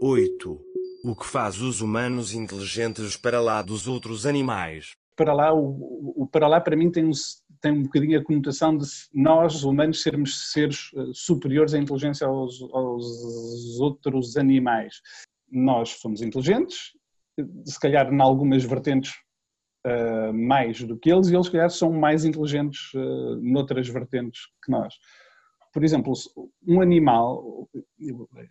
8. 0.00 0.60
O 1.04 1.16
que 1.16 1.26
faz 1.26 1.60
os 1.60 1.80
humanos 1.80 2.32
inteligentes 2.32 3.16
para 3.16 3.40
lá 3.40 3.62
dos 3.62 3.88
outros 3.88 4.26
animais? 4.26 4.94
Para 5.16 5.32
lá, 5.32 5.52
o, 5.54 6.14
o 6.16 6.26
para 6.26 6.46
lá 6.46 6.60
para 6.60 6.76
mim 6.76 6.90
tem 6.90 7.04
um, 7.04 7.12
tem 7.60 7.72
um 7.72 7.82
bocadinho 7.82 8.18
a 8.18 8.24
conotação 8.24 8.76
de 8.76 8.86
nós, 9.12 9.62
humanos, 9.62 10.02
sermos 10.02 10.52
seres 10.52 10.90
eh, 10.96 11.10
superiores 11.12 11.74
em 11.74 11.82
inteligência 11.82 12.26
aos, 12.26 12.62
aos 12.72 13.80
outros 13.80 14.36
animais. 14.36 15.00
Nós 15.50 15.90
somos 15.90 16.22
inteligentes, 16.22 16.92
se 17.64 17.78
calhar 17.78 18.12
em 18.12 18.20
algumas 18.20 18.64
vertentes 18.64 19.12
uh, 19.86 20.32
mais 20.32 20.82
do 20.82 20.98
que 20.98 21.10
eles 21.10 21.28
e 21.28 21.34
eles, 21.34 21.48
calhar, 21.48 21.70
são 21.70 21.92
mais 21.92 22.24
inteligentes 22.24 22.92
uh, 22.94 23.36
noutras 23.40 23.88
vertentes 23.88 24.40
que 24.64 24.70
nós. 24.70 24.94
Por 25.72 25.82
exemplo, 25.82 26.12
um 26.66 26.82
animal, 26.82 27.68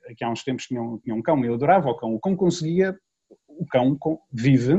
aqui 0.10 0.24
há 0.24 0.30
uns 0.30 0.44
tempos 0.44 0.66
tinha 0.66 0.82
um, 0.82 0.98
tinha 0.98 1.16
um 1.16 1.22
cão, 1.22 1.44
eu 1.46 1.54
adorava 1.54 1.90
o 1.90 1.96
cão, 1.96 2.16
o 2.16 2.20
cão 2.20 2.36
conseguia, 2.36 2.98
o 3.48 3.66
cão 3.68 3.98
vive 4.32 4.74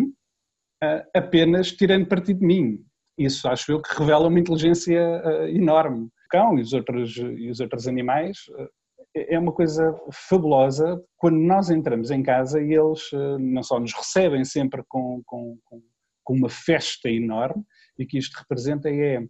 uh, 0.83 1.03
apenas 1.15 1.71
tirando 1.71 2.09
partido 2.09 2.41
de 2.41 2.47
mim. 2.47 2.85
Isso 3.17 3.49
acho 3.49 3.71
eu 3.71 3.81
que 3.81 3.97
revela 3.97 4.29
uma 4.29 4.41
inteligência 4.41 5.23
uh, 5.25 5.47
enorme. 5.49 6.07
O 6.07 6.29
cão 6.31 6.59
e 6.59 6.63
os 6.63 6.73
outros, 6.73 7.17
e 7.17 7.49
os 7.49 7.61
outros 7.61 7.87
animais 7.87 8.39
uh, 8.51 8.69
é 9.15 9.39
uma 9.39 9.53
coisa 9.53 9.95
fabulosa 10.11 11.01
quando 11.19 11.39
nós 11.39 11.71
entramos 11.71 12.11
em 12.11 12.23
casa 12.23 12.61
e 12.61 12.73
eles 12.73 13.11
não 13.39 13.63
só 13.63 13.79
nos 13.79 13.93
recebem 13.93 14.43
sempre 14.43 14.83
com, 14.89 15.21
com, 15.27 15.59
com 15.65 15.83
com 16.25 16.35
uma 16.35 16.49
festa 16.49 17.09
enorme 17.09 17.65
e 17.99 18.07
que 18.07 18.19
isto 18.19 18.35
representa 18.39 18.89
é, 18.89 19.23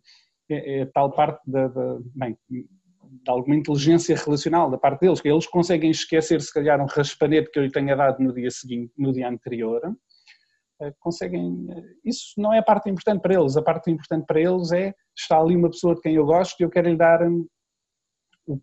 é, 0.50 0.80
é 0.80 0.86
tal 0.86 1.12
parte 1.12 1.40
da, 1.50 1.68
da 1.68 1.98
bem, 2.14 2.36
de 2.48 3.30
alguma 3.30 3.56
inteligência 3.56 4.16
relacional 4.16 4.70
da 4.70 4.78
parte 4.78 5.00
deles, 5.00 5.20
que 5.20 5.28
eles 5.28 5.46
conseguem 5.46 5.90
esquecer 5.90 6.40
se 6.40 6.52
calhar 6.52 6.80
um 6.80 6.86
raspanete 6.86 7.50
que 7.50 7.58
eu 7.58 7.64
lhe 7.64 7.70
tenha 7.70 7.94
dado 7.94 8.22
no 8.22 8.32
dia 8.32 8.50
seguinte, 8.50 8.92
no 8.96 9.12
dia 9.12 9.28
anterior, 9.28 9.80
eh, 10.80 10.92
conseguem, 10.98 11.66
eh, 11.70 11.94
isso 12.04 12.32
não 12.38 12.52
é 12.52 12.58
a 12.58 12.62
parte 12.62 12.88
importante 12.88 13.20
para 13.20 13.34
eles, 13.34 13.56
a 13.56 13.62
parte 13.62 13.90
importante 13.90 14.24
para 14.26 14.40
eles 14.40 14.72
é, 14.72 14.94
está 15.16 15.38
ali 15.38 15.54
uma 15.54 15.70
pessoa 15.70 15.94
de 15.94 16.00
quem 16.00 16.14
eu 16.14 16.24
gosto 16.24 16.58
e 16.58 16.64
eu 16.64 16.70
quero 16.70 16.88
lhe 16.88 16.96
dar 16.96 17.22
um, 17.22 17.46
uh, 18.48 18.60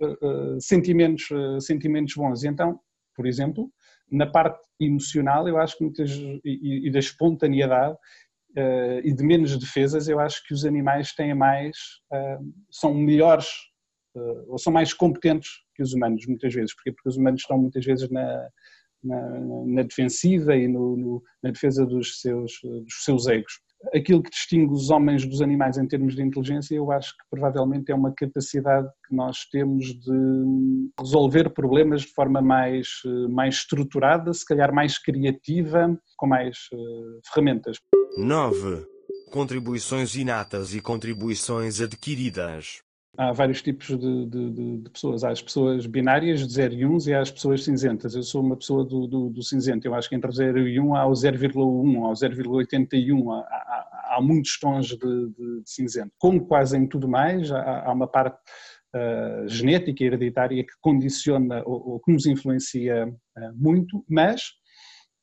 uh, 0.00 0.60
sentimentos, 0.60 1.28
sentimentos 1.60 2.14
bons, 2.14 2.42
e 2.42 2.48
então, 2.48 2.80
por 3.14 3.26
exemplo, 3.26 3.70
na 4.14 4.26
parte 4.26 4.60
emocional, 4.80 5.48
eu 5.48 5.58
acho 5.58 5.76
que 5.76 5.84
muitas, 5.84 6.10
e, 6.44 6.86
e 6.86 6.90
da 6.90 6.98
espontaneidade 6.98 7.94
uh, 7.94 9.00
e 9.02 9.12
de 9.12 9.24
menos 9.24 9.58
defesas, 9.58 10.08
eu 10.08 10.20
acho 10.20 10.46
que 10.46 10.54
os 10.54 10.64
animais 10.64 11.12
têm 11.12 11.34
mais, 11.34 11.76
uh, 12.12 12.54
são 12.70 12.94
melhores 12.94 13.48
uh, 14.16 14.52
ou 14.52 14.58
são 14.58 14.72
mais 14.72 14.92
competentes 14.92 15.50
que 15.74 15.82
os 15.82 15.92
humanos, 15.92 16.26
muitas 16.26 16.54
vezes. 16.54 16.74
Porquê? 16.74 16.92
Porque 16.92 17.08
os 17.08 17.16
humanos 17.16 17.40
estão 17.40 17.58
muitas 17.58 17.84
vezes 17.84 18.08
na, 18.10 18.48
na, 19.02 19.40
na 19.66 19.82
defensiva 19.82 20.54
e 20.54 20.68
no, 20.68 20.96
no, 20.96 21.22
na 21.42 21.50
defesa 21.50 21.84
dos 21.84 22.20
seus, 22.20 22.52
dos 22.62 23.04
seus 23.04 23.26
egos 23.26 23.60
aquilo 23.92 24.22
que 24.22 24.30
distingue 24.30 24.72
os 24.72 24.90
homens 24.90 25.26
dos 25.26 25.42
animais 25.42 25.76
em 25.76 25.86
termos 25.86 26.14
de 26.14 26.22
inteligência, 26.22 26.74
eu 26.74 26.90
acho 26.90 27.10
que 27.10 27.24
provavelmente 27.30 27.90
é 27.90 27.94
uma 27.94 28.12
capacidade 28.14 28.88
que 29.08 29.14
nós 29.14 29.44
temos 29.50 29.86
de 29.86 30.90
resolver 30.98 31.50
problemas 31.50 32.02
de 32.02 32.12
forma 32.12 32.40
mais, 32.40 32.88
mais 33.30 33.56
estruturada, 33.56 34.32
se 34.32 34.44
calhar 34.44 34.72
mais 34.72 34.98
criativa, 34.98 35.98
com 36.16 36.26
mais 36.26 36.56
uh, 36.72 37.20
ferramentas. 37.32 37.78
9. 38.16 38.86
Contribuições 39.30 40.14
inatas 40.14 40.74
e 40.74 40.80
contribuições 40.80 41.80
adquiridas. 41.80 42.83
Há 43.16 43.32
vários 43.32 43.62
tipos 43.62 43.86
de, 43.86 44.26
de, 44.26 44.78
de, 44.78 44.90
pessoas. 44.90 45.22
Há 45.22 45.30
as 45.30 45.40
pessoas 45.40 45.86
binárias 45.86 46.46
de 46.46 46.52
0 46.52 46.74
e 46.74 46.84
1 46.84 46.98
e 47.06 47.14
há 47.14 47.20
as 47.20 47.30
pessoas 47.30 47.62
cinzentas. 47.62 48.14
Eu 48.14 48.22
sou 48.24 48.42
uma 48.42 48.56
pessoa 48.56 48.84
do, 48.84 49.06
do, 49.06 49.30
do 49.30 49.42
cinzento. 49.42 49.86
Eu 49.86 49.94
acho 49.94 50.08
que 50.08 50.16
entre 50.16 50.32
0 50.32 50.66
e 50.66 50.80
1 50.80 50.96
há 50.96 51.06
o 51.06 51.12
0,1, 51.12 52.04
há 52.04 52.08
o 52.08 52.12
0,81, 52.12 53.32
há, 53.32 53.38
há, 53.40 54.16
há, 54.16 54.20
muitos 54.20 54.58
tons 54.58 54.88
de, 54.88 54.96
de, 54.96 55.62
cinzento. 55.64 56.10
Como 56.18 56.44
quase 56.44 56.76
em 56.76 56.86
tudo 56.88 57.06
mais, 57.06 57.52
há, 57.52 57.84
há 57.86 57.92
uma 57.92 58.08
parte 58.08 58.38
uh, 58.94 59.48
genética 59.48 60.02
hereditária 60.02 60.64
que 60.64 60.74
condiciona 60.80 61.62
ou, 61.64 61.90
ou 61.90 62.00
que 62.00 62.12
nos 62.12 62.26
influencia 62.26 63.06
uh, 63.06 63.52
muito, 63.54 64.04
mas 64.08 64.42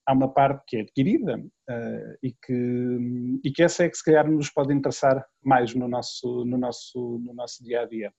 há 0.05 0.13
uma 0.13 0.31
parte 0.34 0.63
que 0.67 0.77
é 0.77 0.81
adquirida 0.81 1.38
uh, 1.38 2.17
e, 2.22 2.31
que, 2.31 3.39
e 3.43 3.51
que 3.51 3.63
essa 3.63 3.86
é 3.86 3.89
que 3.89 3.98
se 3.98 4.03
calhar 4.03 4.29
nos 4.29 4.50
pode 4.50 4.74
interessar 4.74 5.25
mais 5.43 5.74
no 5.74 5.88
nosso, 5.88 6.46
no 6.46 6.58
nosso, 6.58 7.20
no 7.20 7.34
nosso 7.34 7.63
dia 7.63 7.81
a 7.81 7.86
dia, 7.86 8.13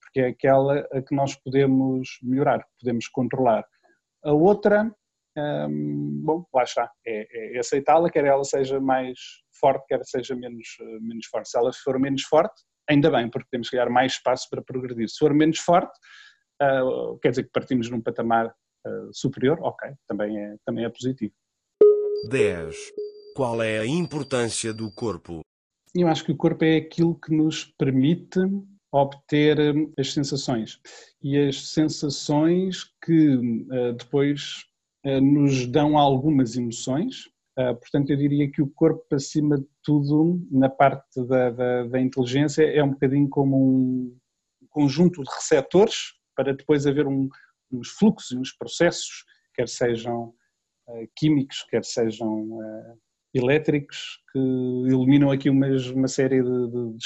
porque 0.00 0.20
é 0.20 0.26
aquela 0.28 0.80
a 0.92 1.02
que 1.02 1.14
nós 1.14 1.34
podemos 1.36 2.18
melhorar, 2.22 2.64
podemos 2.80 3.08
controlar. 3.08 3.64
A 4.24 4.32
outra, 4.32 4.84
um, 5.36 5.40
ehm, 5.40 6.24
bom, 6.24 6.44
lá 6.52 6.62
está, 6.64 6.90
é, 7.06 7.56
é 7.56 7.58
aceitá-la, 7.58 8.10
quer 8.10 8.24
ela 8.24 8.44
seja 8.44 8.80
mais 8.80 9.18
forte, 9.60 9.86
quer 9.86 10.04
seja 10.04 10.34
menos, 10.34 10.66
menos 11.00 11.26
forte. 11.26 11.50
Se 11.50 11.58
ela 11.58 11.70
for 11.72 11.98
menos 11.98 12.22
forte, 12.22 12.62
ainda 12.88 13.10
bem, 13.10 13.28
porque 13.28 13.48
temos 13.50 13.68
que 13.68 13.76
criar 13.76 13.90
mais 13.90 14.12
espaço 14.12 14.48
para 14.50 14.62
progredir. 14.62 15.08
Se 15.08 15.18
for 15.18 15.34
menos 15.34 15.58
forte, 15.58 15.92
uh, 16.62 17.18
quer 17.20 17.30
dizer 17.30 17.44
que 17.44 17.50
partimos 17.52 17.90
num 17.90 18.00
patamar 18.00 18.52
superior, 19.12 19.58
ok, 19.62 19.90
também 20.06 20.38
é, 20.38 20.56
também 20.64 20.84
é 20.84 20.88
positivo. 20.88 21.32
10. 22.28 22.74
Qual 23.34 23.62
é 23.62 23.78
a 23.78 23.86
importância 23.86 24.72
do 24.72 24.90
corpo? 24.90 25.40
Eu 25.94 26.08
acho 26.08 26.24
que 26.24 26.32
o 26.32 26.36
corpo 26.36 26.64
é 26.64 26.76
aquilo 26.76 27.18
que 27.18 27.34
nos 27.34 27.64
permite 27.64 28.40
obter 28.92 29.58
hum, 29.74 29.92
as 29.98 30.12
sensações. 30.12 30.78
E 31.22 31.38
as 31.38 31.72
sensações 31.72 32.84
que 33.04 33.36
uh, 33.36 33.92
depois 33.96 34.64
uh, 35.06 35.20
nos 35.20 35.66
dão 35.66 35.96
algumas 35.96 36.56
emoções. 36.56 37.26
Uh, 37.58 37.74
portanto, 37.74 38.10
eu 38.10 38.16
diria 38.16 38.50
que 38.50 38.62
o 38.62 38.70
corpo, 38.70 39.02
acima 39.12 39.58
de 39.58 39.66
tudo, 39.82 40.40
na 40.50 40.68
parte 40.68 41.24
da, 41.26 41.50
da, 41.50 41.84
da 41.84 42.00
inteligência, 42.00 42.62
é 42.62 42.82
um 42.82 42.90
bocadinho 42.90 43.28
como 43.28 43.56
um 43.56 44.16
conjunto 44.70 45.22
de 45.22 45.30
receptores 45.30 46.18
para 46.36 46.54
depois 46.54 46.86
haver 46.86 47.06
um, 47.06 47.28
uns 47.72 47.88
fluxos 47.90 48.32
e 48.32 48.38
uns 48.38 48.52
processos, 48.52 49.24
quer 49.54 49.68
sejam 49.68 50.32
químicos, 51.16 51.64
quer 51.68 51.84
sejam 51.84 52.58
elétricos 53.34 54.20
que 54.32 54.38
iluminam 54.38 55.30
aqui 55.30 55.50
umas, 55.50 55.86
uma 55.88 56.08
série 56.08 56.42
de, 56.42 56.70
de, 56.70 56.96
de 56.96 57.04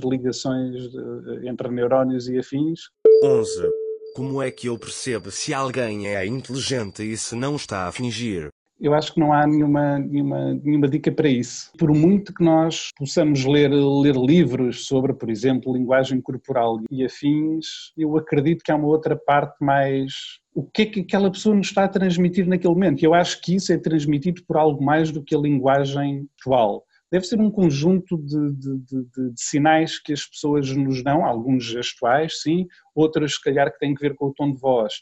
de 0.00 0.08
ligações 0.08 0.90
de, 0.90 1.48
entre 1.48 1.68
neurónios 1.68 2.28
e 2.28 2.38
afins. 2.38 2.80
11. 3.22 3.70
Como 4.14 4.40
é 4.40 4.50
que 4.50 4.68
eu 4.68 4.78
percebo 4.78 5.30
se 5.30 5.52
alguém 5.52 6.06
é 6.06 6.24
inteligente 6.24 7.02
e 7.02 7.16
se 7.16 7.34
não 7.34 7.56
está 7.56 7.88
a 7.88 7.92
fingir? 7.92 8.48
Eu 8.80 8.92
acho 8.92 9.14
que 9.14 9.20
não 9.20 9.32
há 9.32 9.46
nenhuma, 9.46 9.98
nenhuma, 9.98 10.54
nenhuma 10.54 10.88
dica 10.88 11.10
para 11.12 11.28
isso. 11.28 11.70
Por 11.78 11.92
muito 11.94 12.34
que 12.34 12.44
nós 12.44 12.90
possamos 12.96 13.44
ler, 13.44 13.70
ler 13.70 14.16
livros 14.16 14.86
sobre, 14.86 15.14
por 15.14 15.30
exemplo, 15.30 15.72
linguagem 15.72 16.20
corporal 16.20 16.80
e 16.90 17.04
afins, 17.04 17.92
eu 17.96 18.16
acredito 18.16 18.62
que 18.64 18.72
há 18.72 18.76
uma 18.76 18.88
outra 18.88 19.16
parte 19.16 19.56
mais 19.60 20.42
o 20.54 20.62
que 20.62 20.82
é 20.82 20.86
que 20.86 21.00
aquela 21.00 21.30
pessoa 21.30 21.54
nos 21.54 21.66
está 21.66 21.84
a 21.84 21.88
transmitir 21.88 22.46
naquele 22.46 22.74
momento. 22.74 23.02
Eu 23.02 23.12
acho 23.12 23.40
que 23.40 23.56
isso 23.56 23.72
é 23.72 23.78
transmitido 23.78 24.42
por 24.46 24.56
algo 24.56 24.82
mais 24.82 25.10
do 25.10 25.22
que 25.22 25.34
a 25.34 25.38
linguagem 25.38 26.28
atual. 26.38 26.84
Deve 27.10 27.26
ser 27.26 27.40
um 27.40 27.50
conjunto 27.50 28.16
de, 28.18 28.52
de, 28.54 28.78
de, 28.78 29.04
de, 29.04 29.32
sinais 29.36 30.00
que 30.00 30.12
as 30.12 30.26
pessoas 30.26 30.68
nos 30.74 31.02
dão, 31.02 31.24
alguns 31.24 31.64
gestuais, 31.64 32.40
sim, 32.40 32.66
outros 32.94 33.34
se 33.34 33.42
calhar 33.42 33.70
que 33.72 33.78
têm 33.78 33.94
que 33.94 34.00
ver 34.00 34.14
com 34.16 34.26
o 34.26 34.34
tom 34.34 34.52
de 34.52 34.58
voz, 34.58 34.94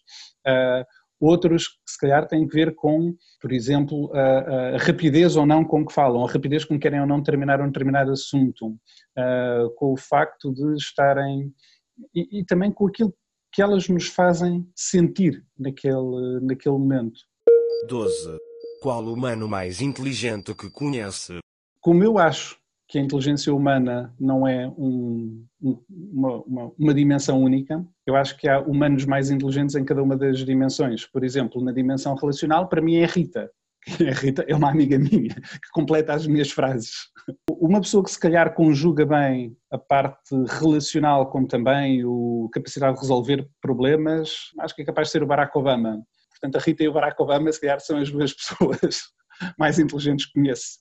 uh, 0.47 0.85
outros 1.25 1.69
que 1.69 1.76
se 1.87 1.99
calhar 1.99 2.26
têm 2.26 2.47
que 2.47 2.55
ver 2.55 2.75
com, 2.75 3.14
por 3.41 3.52
exemplo, 3.52 4.11
a, 4.12 4.75
a, 4.75 4.79
rapidez 4.79 5.37
ou 5.37 5.47
não 5.47 5.64
com 5.64 5.87
que 5.87 5.93
falam, 5.93 6.25
a 6.25 6.31
rapidez 6.31 6.64
com 6.64 6.75
que 6.75 6.81
querem 6.81 7.00
ou 7.00 7.07
não 7.07 7.23
terminar 7.23 7.61
um 7.61 7.67
determinado 7.67 8.11
assunto, 8.11 8.69
uh, 8.69 9.71
com 9.76 9.93
o 9.93 9.97
facto 9.97 10.52
de 10.52 10.75
estarem, 10.75 11.52
e, 12.14 12.41
e 12.41 12.45
também 12.45 12.73
com 12.73 12.87
aquilo 12.87 13.14
que 13.52 13.62
elas 13.62 13.88
nos 13.88 14.09
fazem 14.09 14.67
sentir 14.75 15.45
naquele, 15.59 16.41
naquele 16.41 16.76
momento. 16.76 17.21
12. 17.88 18.38
Qual 18.81 19.05
o 19.05 19.12
humano 19.12 19.49
mais 19.49 19.81
inteligente 19.81 20.55
que 20.55 20.71
conhece? 20.71 21.38
Como 21.81 22.02
eu 22.02 22.19
acho 22.19 22.62
que 22.93 22.99
a 22.99 23.03
inteligência 23.03 23.55
humana 23.55 24.15
não 24.21 24.47
é 24.47 24.69
um, 24.69 25.47
uma, 25.59 26.43
uma, 26.43 26.73
uma, 26.79 26.93
dimensão 26.93 27.43
única, 27.43 27.83
eu 28.07 28.15
acho 28.15 28.37
que 28.37 28.47
há 28.47 28.61
humanos 28.61 29.07
mais 29.07 29.31
inteligentes 29.31 29.75
em 29.75 29.83
cada 29.83 30.03
uma 30.03 30.15
das 30.15 30.45
dimensões. 30.45 31.07
Por 31.07 31.25
exemplo, 31.25 31.65
na 31.65 31.73
dimensão 31.73 32.15
relacional, 32.15 32.69
para 32.69 32.83
mim 32.83 32.97
é 32.97 33.07
Rita. 33.07 33.51
A 34.07 34.13
Rita 34.13 34.45
é 34.47 34.55
uma 34.55 34.71
amiga 34.71 34.99
minha 34.99 35.35
que 35.35 35.71
completa 35.73 36.13
as 36.13 36.27
minhas 36.27 36.51
frases. 36.51 36.93
Uma 37.51 37.81
pessoa 37.81 38.05
que 38.05 38.11
se 38.11 38.21
calhar 38.21 38.53
conjuga 38.53 39.07
bem 39.07 39.57
a 39.71 39.79
parte 39.79 40.35
relacional 40.61 41.31
como 41.31 41.49
também 41.49 42.03
a 42.03 42.51
capacidade 42.53 42.97
de 42.97 43.01
resolver 43.01 43.49
problemas, 43.63 44.51
acho 44.61 44.77
que 44.77 44.83
é 44.83 44.85
capaz 44.85 45.09
de 45.09 45.13
ser 45.13 45.23
o 45.23 45.27
Barack 45.27 45.57
Obama. 45.57 45.99
Portanto, 46.31 46.57
a 46.57 46.61
Rita 46.61 46.85
e 46.85 46.89
o 46.89 46.93
Barack 46.93 47.21
Obama 47.23 47.51
se 47.51 47.61
calhar 47.61 47.81
são 47.81 47.97
as 47.97 48.11
duas 48.11 48.35
pessoas 48.37 49.01
mais 49.59 49.79
inteligentes 49.79 50.27
que 50.27 50.35
conheço. 50.35 50.79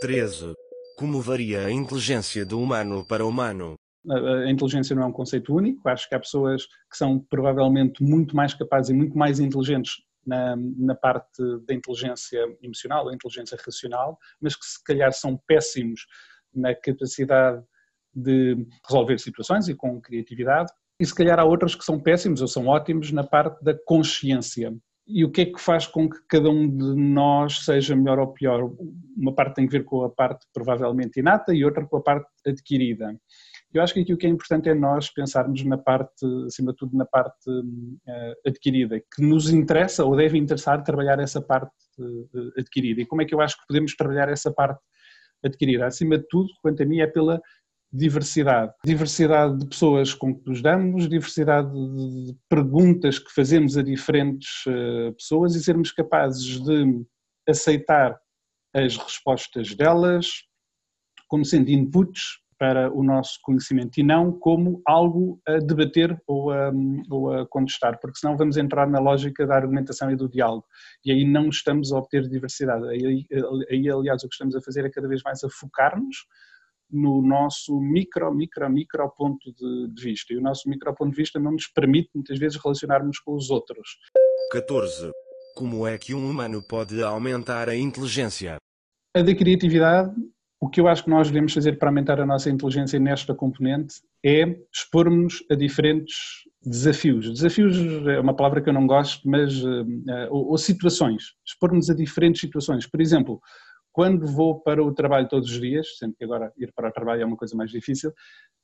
13. 0.00 0.54
Como 0.98 1.20
varia 1.20 1.66
a 1.66 1.70
inteligência 1.70 2.44
do 2.44 2.60
humano 2.60 3.06
para 3.06 3.24
o 3.24 3.28
humano? 3.28 3.74
A 4.10 4.50
inteligência 4.50 4.96
não 4.96 5.04
é 5.04 5.06
um 5.06 5.12
conceito 5.12 5.54
único, 5.54 5.88
acho 5.88 6.08
que 6.08 6.14
há 6.16 6.18
pessoas 6.18 6.66
que 6.90 6.96
são 6.96 7.20
provavelmente 7.20 8.02
muito 8.02 8.34
mais 8.34 8.52
capazes 8.52 8.90
e 8.90 8.94
muito 8.94 9.16
mais 9.16 9.38
inteligentes 9.38 9.92
na, 10.26 10.56
na 10.56 10.96
parte 10.96 11.40
da 11.68 11.72
inteligência 11.72 12.44
emocional 12.60 13.04
ou 13.04 13.14
inteligência 13.14 13.56
racional, 13.64 14.18
mas 14.40 14.56
que 14.56 14.66
se 14.66 14.82
calhar 14.82 15.12
são 15.12 15.36
péssimos 15.46 16.04
na 16.52 16.74
capacidade 16.74 17.62
de 18.12 18.56
resolver 18.84 19.20
situações 19.20 19.68
e 19.68 19.76
com 19.76 20.00
criatividade, 20.00 20.72
e 20.98 21.06
se 21.06 21.14
calhar 21.14 21.38
há 21.38 21.44
outros 21.44 21.76
que 21.76 21.84
são 21.84 22.00
péssimos 22.00 22.42
ou 22.42 22.48
são 22.48 22.66
ótimos 22.66 23.12
na 23.12 23.22
parte 23.22 23.62
da 23.62 23.72
consciência. 23.86 24.76
E 25.08 25.24
o 25.24 25.30
que 25.30 25.40
é 25.40 25.44
que 25.46 25.58
faz 25.58 25.86
com 25.86 26.08
que 26.08 26.18
cada 26.28 26.50
um 26.50 26.68
de 26.68 26.94
nós 26.94 27.64
seja 27.64 27.96
melhor 27.96 28.18
ou 28.18 28.28
pior? 28.28 28.70
Uma 29.16 29.34
parte 29.34 29.54
tem 29.54 29.66
a 29.66 29.70
ver 29.70 29.84
com 29.84 30.04
a 30.04 30.10
parte 30.10 30.46
provavelmente 30.52 31.18
inata 31.18 31.54
e 31.54 31.64
outra 31.64 31.86
com 31.86 31.96
a 31.96 32.02
parte 32.02 32.28
adquirida. 32.46 33.18
Eu 33.72 33.82
acho 33.82 33.94
que 33.94 34.00
aqui 34.00 34.12
o 34.12 34.18
que 34.18 34.26
é 34.26 34.30
importante 34.30 34.68
é 34.68 34.74
nós 34.74 35.10
pensarmos 35.10 35.64
na 35.64 35.78
parte, 35.78 36.26
acima 36.46 36.72
de 36.72 36.78
tudo, 36.78 36.96
na 36.96 37.06
parte 37.06 37.50
uh, 37.50 38.34
adquirida, 38.46 39.00
que 39.00 39.22
nos 39.22 39.50
interessa 39.50 40.04
ou 40.04 40.16
deve 40.16 40.38
interessar 40.38 40.82
trabalhar 40.84 41.18
essa 41.18 41.40
parte 41.40 41.72
uh, 41.98 42.52
adquirida. 42.58 43.00
E 43.00 43.06
como 43.06 43.22
é 43.22 43.24
que 43.24 43.34
eu 43.34 43.40
acho 43.40 43.56
que 43.58 43.66
podemos 43.66 43.94
trabalhar 43.94 44.28
essa 44.28 44.50
parte 44.50 44.80
adquirida? 45.42 45.86
Acima 45.86 46.18
de 46.18 46.26
tudo, 46.28 46.48
quanto 46.62 46.82
a 46.82 46.86
mim, 46.86 47.00
é 47.00 47.06
pela 47.06 47.40
diversidade. 47.92 48.72
Diversidade 48.84 49.58
de 49.58 49.66
pessoas 49.66 50.12
com 50.14 50.34
que 50.34 50.48
nos 50.48 50.60
damos, 50.60 51.08
diversidade 51.08 51.70
de 51.70 52.36
perguntas 52.48 53.18
que 53.18 53.32
fazemos 53.32 53.76
a 53.76 53.82
diferentes 53.82 54.66
uh, 54.66 55.12
pessoas 55.14 55.54
e 55.54 55.62
sermos 55.62 55.90
capazes 55.92 56.60
de 56.62 57.04
aceitar 57.48 58.18
as 58.74 58.96
respostas 58.96 59.74
delas 59.74 60.26
como 61.28 61.44
sendo 61.44 61.70
inputs 61.70 62.38
para 62.58 62.92
o 62.92 63.04
nosso 63.04 63.38
conhecimento 63.42 63.98
e 63.98 64.02
não 64.02 64.32
como 64.32 64.82
algo 64.84 65.40
a 65.46 65.58
debater 65.58 66.20
ou 66.26 66.50
a, 66.50 66.72
ou 67.08 67.32
a 67.32 67.46
contestar, 67.46 67.98
porque 68.00 68.18
senão 68.18 68.36
vamos 68.36 68.56
entrar 68.56 68.88
na 68.88 68.98
lógica 68.98 69.46
da 69.46 69.54
argumentação 69.54 70.10
e 70.10 70.16
do 70.16 70.28
diálogo 70.28 70.64
e 71.04 71.12
aí 71.12 71.24
não 71.24 71.48
estamos 71.48 71.92
a 71.92 71.98
obter 71.98 72.28
diversidade. 72.28 72.86
Aí, 72.88 73.24
aí 73.70 73.88
aliás, 73.88 74.24
o 74.24 74.28
que 74.28 74.34
estamos 74.34 74.56
a 74.56 74.60
fazer 74.60 74.84
é 74.84 74.90
cada 74.90 75.06
vez 75.06 75.22
mais 75.22 75.44
a 75.44 75.48
focar-nos 75.48 76.16
no 76.90 77.22
nosso 77.22 77.80
micro, 77.80 78.32
micro, 78.34 78.68
micro 78.70 79.10
ponto 79.16 79.52
de, 79.52 79.94
de, 79.94 80.02
vista. 80.02 80.32
E 80.32 80.36
o 80.36 80.40
nosso 80.40 80.68
micro 80.68 80.94
ponto 80.94 81.10
de 81.10 81.16
vista 81.16 81.38
não 81.38 81.52
nos 81.52 81.66
permite 81.66 82.10
muitas 82.14 82.38
vezes 82.38 82.58
relacionarmos 82.62 83.18
com 83.18 83.34
os 83.34 83.50
outros. 83.50 83.98
14. 84.52 85.10
Como 85.54 85.86
é 85.86 85.98
que 85.98 86.14
um 86.14 86.30
humano 86.30 86.62
pode 86.68 87.02
aumentar 87.02 87.68
a 87.68 87.76
inteligência? 87.76 88.56
A 89.16 89.22
da 89.22 89.34
criatividade 89.34 90.14
o 90.60 90.68
que 90.68 90.80
eu 90.80 90.88
acho 90.88 91.04
que 91.04 91.10
nós 91.10 91.28
devemos 91.28 91.52
fazer 91.52 91.78
para 91.78 91.88
aumentar 91.88 92.20
a 92.20 92.26
nossa 92.26 92.50
inteligência 92.50 92.98
nesta 92.98 93.34
componente 93.34 94.02
é 94.24 94.56
expormos 94.72 95.44
a 95.50 95.54
diferentes 95.54 96.16
desafios. 96.64 97.32
Desafios 97.32 97.76
é 98.08 98.18
uma 98.18 98.34
palavra 98.34 98.60
que 98.60 98.68
eu 98.68 98.72
não 98.72 98.86
gosto, 98.86 99.28
mas 99.28 99.62
uh, 99.62 99.86
ou, 100.30 100.48
ou, 100.50 100.58
situações. 100.58 101.34
Expormos 101.46 101.88
a 101.88 101.94
diferentes 101.94 102.40
situações. 102.40 102.86
Por 102.86 103.00
exemplo, 103.00 103.40
quando 103.98 104.28
vou 104.28 104.60
para 104.60 104.80
o 104.80 104.94
trabalho 104.94 105.26
todos 105.26 105.50
os 105.50 105.60
dias, 105.60 105.98
sendo 105.98 106.14
que 106.14 106.22
agora 106.22 106.52
ir 106.56 106.72
para 106.72 106.88
o 106.88 106.92
trabalho 106.92 107.22
é 107.22 107.24
uma 107.24 107.36
coisa 107.36 107.56
mais 107.56 107.68
difícil, 107.68 108.12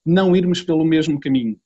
não 0.07 0.37
irmos 0.37 0.63
pelo 0.63 0.85
mesmo 0.85 1.19
caminho, 1.19 1.59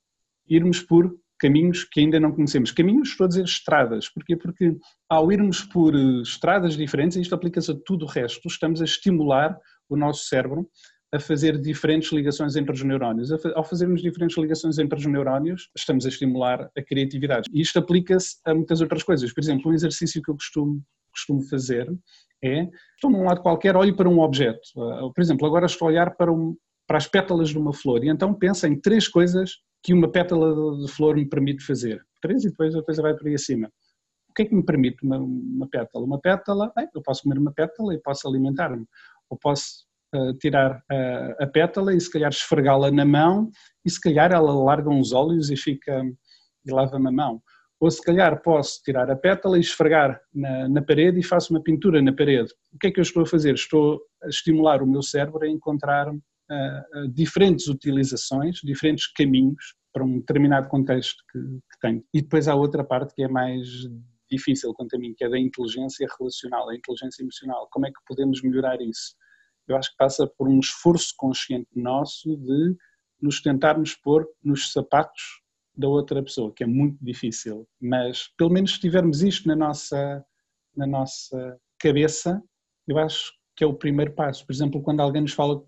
irmos 0.49 0.81
por 0.81 1.15
caminhos 1.39 1.85
que 1.85 2.01
ainda 2.01 2.19
não 2.19 2.33
conhecemos. 2.33 2.73
Caminhos, 2.73 3.11
estou 3.11 3.27
a 3.27 3.29
dizer 3.29 3.45
estradas. 3.45 4.09
Porquê? 4.09 4.37
Porque 4.37 4.75
ao 5.07 5.31
irmos 5.31 5.61
por 5.65 5.95
estradas 6.23 6.79
diferentes, 6.79 7.19
isto 7.19 7.35
aplica-se 7.35 7.71
a 7.71 7.75
tudo 7.85 8.07
o 8.07 8.09
resto, 8.09 8.49
estamos 8.49 8.81
a 8.81 8.87
estimular 8.87 9.55
o 9.87 9.99
nosso 9.99 10.25
cérebro 10.25 10.67
a 11.13 11.21
fazer 11.21 11.61
diferentes 11.61 12.11
ligações 12.11 12.57
entre 12.57 12.73
os 12.73 12.83
neurónios. 12.83 13.31
Ao 13.55 13.63
fazermos 13.63 14.01
diferentes 14.01 14.39
ligações 14.39 14.79
entre 14.79 14.99
os 14.99 15.05
neurónios, 15.05 15.69
estamos 15.77 16.07
a 16.07 16.09
estimular 16.09 16.71
a 16.75 16.83
criatividade. 16.83 17.51
E 17.53 17.61
isto 17.61 17.79
aplica-se 17.79 18.37
a 18.47 18.55
muitas 18.55 18.81
outras 18.81 19.03
coisas. 19.03 19.31
Por 19.31 19.43
exemplo, 19.43 19.71
um 19.71 19.75
exercício 19.75 20.23
que 20.23 20.31
eu 20.31 20.37
costumo, 20.37 20.83
costumo 21.13 21.43
fazer 21.43 21.87
é, 22.43 22.69
estou 22.95 23.11
num 23.11 23.25
lado 23.25 23.43
qualquer, 23.43 23.77
olho 23.77 23.97
para 23.97 24.09
um 24.09 24.21
objeto. 24.21 24.61
Ah, 24.77 25.11
por 25.15 25.21
exemplo, 25.21 25.47
agora 25.47 25.67
estou 25.67 25.89
a 25.89 25.91
olhar 25.91 26.17
para, 26.17 26.33
um, 26.33 26.57
para 26.87 26.99
as 26.99 27.07
pétalas 27.07 27.51
de 27.51 27.59
uma 27.59 27.73
flor 27.73 28.05
e 28.05 28.09
então 28.09 28.33
pensa 28.35 28.69
em 28.69 28.79
três 28.81 29.09
coisas 29.09 29.53
que 29.83 29.93
uma 29.93 30.11
pétala 30.11 30.79
de 30.79 30.91
flor 30.93 31.17
me 31.17 31.29
permite 31.29 31.65
fazer. 31.65 32.01
Três 32.21 32.45
e 32.45 32.51
depois 32.51 32.75
a 32.75 32.83
coisa 32.83 33.03
vai 33.03 33.15
para 33.15 33.29
aí 33.29 33.35
acima. 33.35 33.71
O 34.29 34.35
que 34.35 34.43
é 34.43 34.45
que 34.45 34.55
me 34.55 34.65
permite 34.65 35.05
uma, 35.05 35.19
uma 35.19 35.69
pétala? 35.69 36.05
Uma 36.05 36.21
pétala, 36.21 36.73
bem, 36.77 36.89
eu 36.95 37.03
posso 37.03 37.23
comer 37.23 37.39
uma 37.39 37.53
pétala 37.53 37.95
e 37.95 38.01
posso 38.01 38.29
alimentar-me 38.29 38.85
ou 39.31 39.39
posso 39.39 39.85
uh, 40.15 40.33
tirar 40.39 40.83
a, 40.91 41.45
a 41.45 41.47
pétala 41.47 41.95
e 41.95 42.01
se 42.01 42.11
calhar 42.11 42.31
esfregá-la 42.31 42.91
na 42.91 43.05
mão 43.05 43.51
e 43.85 43.91
se 43.91 44.01
calhar 44.01 44.33
ela 44.33 44.53
larga 44.53 44.91
uns 44.91 45.13
óleos 45.13 45.51
e 45.51 45.57
fica 45.57 46.03
e 46.65 46.73
lava-me 46.73 47.09
a 47.09 47.13
mão. 47.13 47.43
Ou 47.81 47.91
se 47.91 48.03
calhar 48.03 48.43
posso 48.43 48.83
tirar 48.83 49.11
a 49.11 49.17
pétala 49.17 49.57
e 49.57 49.61
esfregar 49.61 50.21
na, 50.35 50.69
na, 50.69 50.83
parede 50.83 51.21
e 51.21 51.25
faço 51.25 51.53
uma 51.53 51.63
pintura 51.63 52.03
na 52.03 52.13
parede. 52.13 52.53
O 52.73 52.79
que 52.79 52.89
é 52.89 52.91
que 52.91 52.99
eu 52.99 53.03
estou 53.03 53.23
a 53.23 53.27
fazer? 53.27 53.55
Estou 53.55 54.01
a 54.23 54.29
estimular 54.29 54.83
o 54.83 54.87
meu 54.87 55.03
cérebro 55.03 55.45
a 55.45 55.49
encontrar 55.49 56.09
uh, 56.11 57.09
diferentes 57.13 57.69
utilizações, 57.69 58.61
diferentes 58.65 59.07
caminhos 59.13 59.77
para 59.93 60.05
um 60.05 60.19
determinado 60.19 60.69
contexto 60.69 61.23
que, 61.31 61.39
que 61.39 61.79
tem. 61.81 62.05
E 62.13 62.21
depois 62.21 62.49
há 62.49 62.55
outra 62.55 62.83
parte 62.83 63.15
que 63.15 63.23
é 63.23 63.29
mais 63.29 63.69
difícil 64.31 64.75
quanto 64.75 64.97
a 64.97 64.99
mim, 64.99 65.15
que 65.17 65.25
é 65.25 65.29
da 65.29 65.39
inteligência 65.39 66.07
relacional, 66.19 66.69
a 66.69 66.75
inteligência 66.75 67.23
emocional. 67.23 67.69
Como 67.71 67.87
é 67.87 67.91
que 67.91 68.01
podemos 68.07 68.43
melhorar 68.43 68.81
isso? 68.81 69.15
Eu 69.67 69.77
acho 69.77 69.91
que 69.91 69.97
passa 69.97 70.27
por 70.27 70.49
um 70.49 70.59
esforço 70.59 71.13
consciente 71.17 71.69
nosso 71.75 72.37
de 72.37 72.77
nos 73.21 73.41
tentarmos 73.41 73.95
pôr 73.95 74.27
nos 74.43 74.73
sapatos 74.73 75.38
da 75.79 75.89
outra 75.89 76.21
pessoa, 76.21 76.53
que 76.53 76.65
é 76.65 76.67
muito 76.67 76.99
difícil, 77.01 77.67
mas 77.81 78.29
pelo 78.37 78.51
menos 78.51 78.75
se 78.75 78.81
tivermos 78.81 79.23
isto 79.23 79.47
na 79.47 79.55
nossa, 79.55 80.25
na 80.77 80.87
nossa 80.87 81.57
cabeça, 81.79 82.43
eu 82.89 82.99
acho 82.99 83.33
que 83.57 83.63
é 83.63 83.67
o 83.67 83.75
primeiro 83.75 84.13
passo. 84.13 84.45
Por 84.45 84.53
exemplo, 84.53 84.83
quando 84.83 85.01
alguém 85.01 85.23
nos 85.23 85.33
fala, 85.33 85.65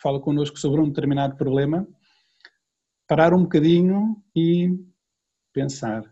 fala 0.00 0.20
connosco 0.20 0.56
sobre 0.58 0.80
um 0.80 0.88
determinado 0.88 1.36
problema, 1.36 1.86
parar 3.08 3.34
um 3.34 3.42
bocadinho 3.42 4.22
e 4.36 4.70
pensar 5.52 6.04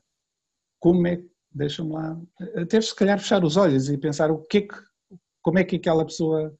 como 0.81 1.07
é 1.07 1.17
que, 1.17 1.31
deixa-me 1.53 1.93
lá, 1.93 2.21
até 2.57 2.81
se 2.81 2.95
calhar 2.95 3.19
fechar 3.19 3.45
os 3.45 3.57
olhos 3.57 3.89
e 3.89 3.97
pensar 3.97 4.31
o 4.31 4.43
que 4.43 4.59
é 4.59 4.61
que, 4.63 4.75
como 5.41 5.59
é 5.61 5.65
que 5.65 5.77
aquela 5.77 6.05
pessoa 6.05 6.53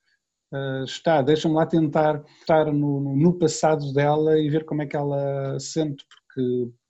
uh, 0.53 0.85
está, 0.85 1.21
deixa-me 1.21 1.55
lá 1.55 1.67
tentar 1.67 2.25
estar 2.41 2.73
no, 2.73 3.17
no 3.17 3.37
passado 3.37 3.93
dela 3.93 4.39
e 4.39 4.49
ver 4.49 4.65
como 4.65 4.83
é 4.83 4.87
que 4.87 4.97
ela 4.97 5.59
sente, 5.59 6.05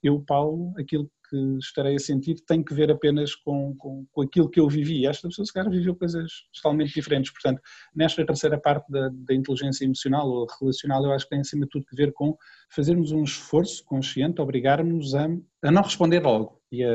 eu, 0.03 0.19
Paulo, 0.21 0.73
aquilo 0.77 1.09
que 1.29 1.57
estarei 1.57 1.95
a 1.95 1.99
sentir 1.99 2.35
tem 2.45 2.63
que 2.63 2.73
ver 2.73 2.89
apenas 2.89 3.35
com, 3.35 3.75
com, 3.77 4.05
com 4.11 4.21
aquilo 4.21 4.49
que 4.49 4.59
eu 4.59 4.67
vivi. 4.69 5.05
Esta 5.05 5.27
pessoa, 5.27 5.45
se 5.45 5.53
calhar, 5.53 5.69
viveu 5.69 5.95
coisas 5.95 6.31
totalmente 6.55 6.93
diferentes. 6.93 7.31
Portanto, 7.31 7.61
nesta 7.93 8.25
terceira 8.25 8.59
parte 8.59 8.89
da, 8.91 9.09
da, 9.09 9.33
inteligência 9.33 9.85
emocional 9.85 10.27
ou 10.27 10.47
relacional, 10.59 11.03
eu 11.03 11.11
acho 11.11 11.25
que 11.25 11.31
tem, 11.31 11.41
acima 11.41 11.65
de 11.65 11.69
tudo, 11.69 11.85
que 11.85 11.95
ver 11.95 12.13
com 12.13 12.37
fazermos 12.69 13.11
um 13.11 13.23
esforço 13.23 13.83
consciente, 13.85 14.41
obrigar-nos 14.41 15.13
a, 15.15 15.27
a 15.63 15.71
não 15.71 15.81
responder 15.81 16.21
logo 16.21 16.61
e 16.71 16.83
a 16.83 16.89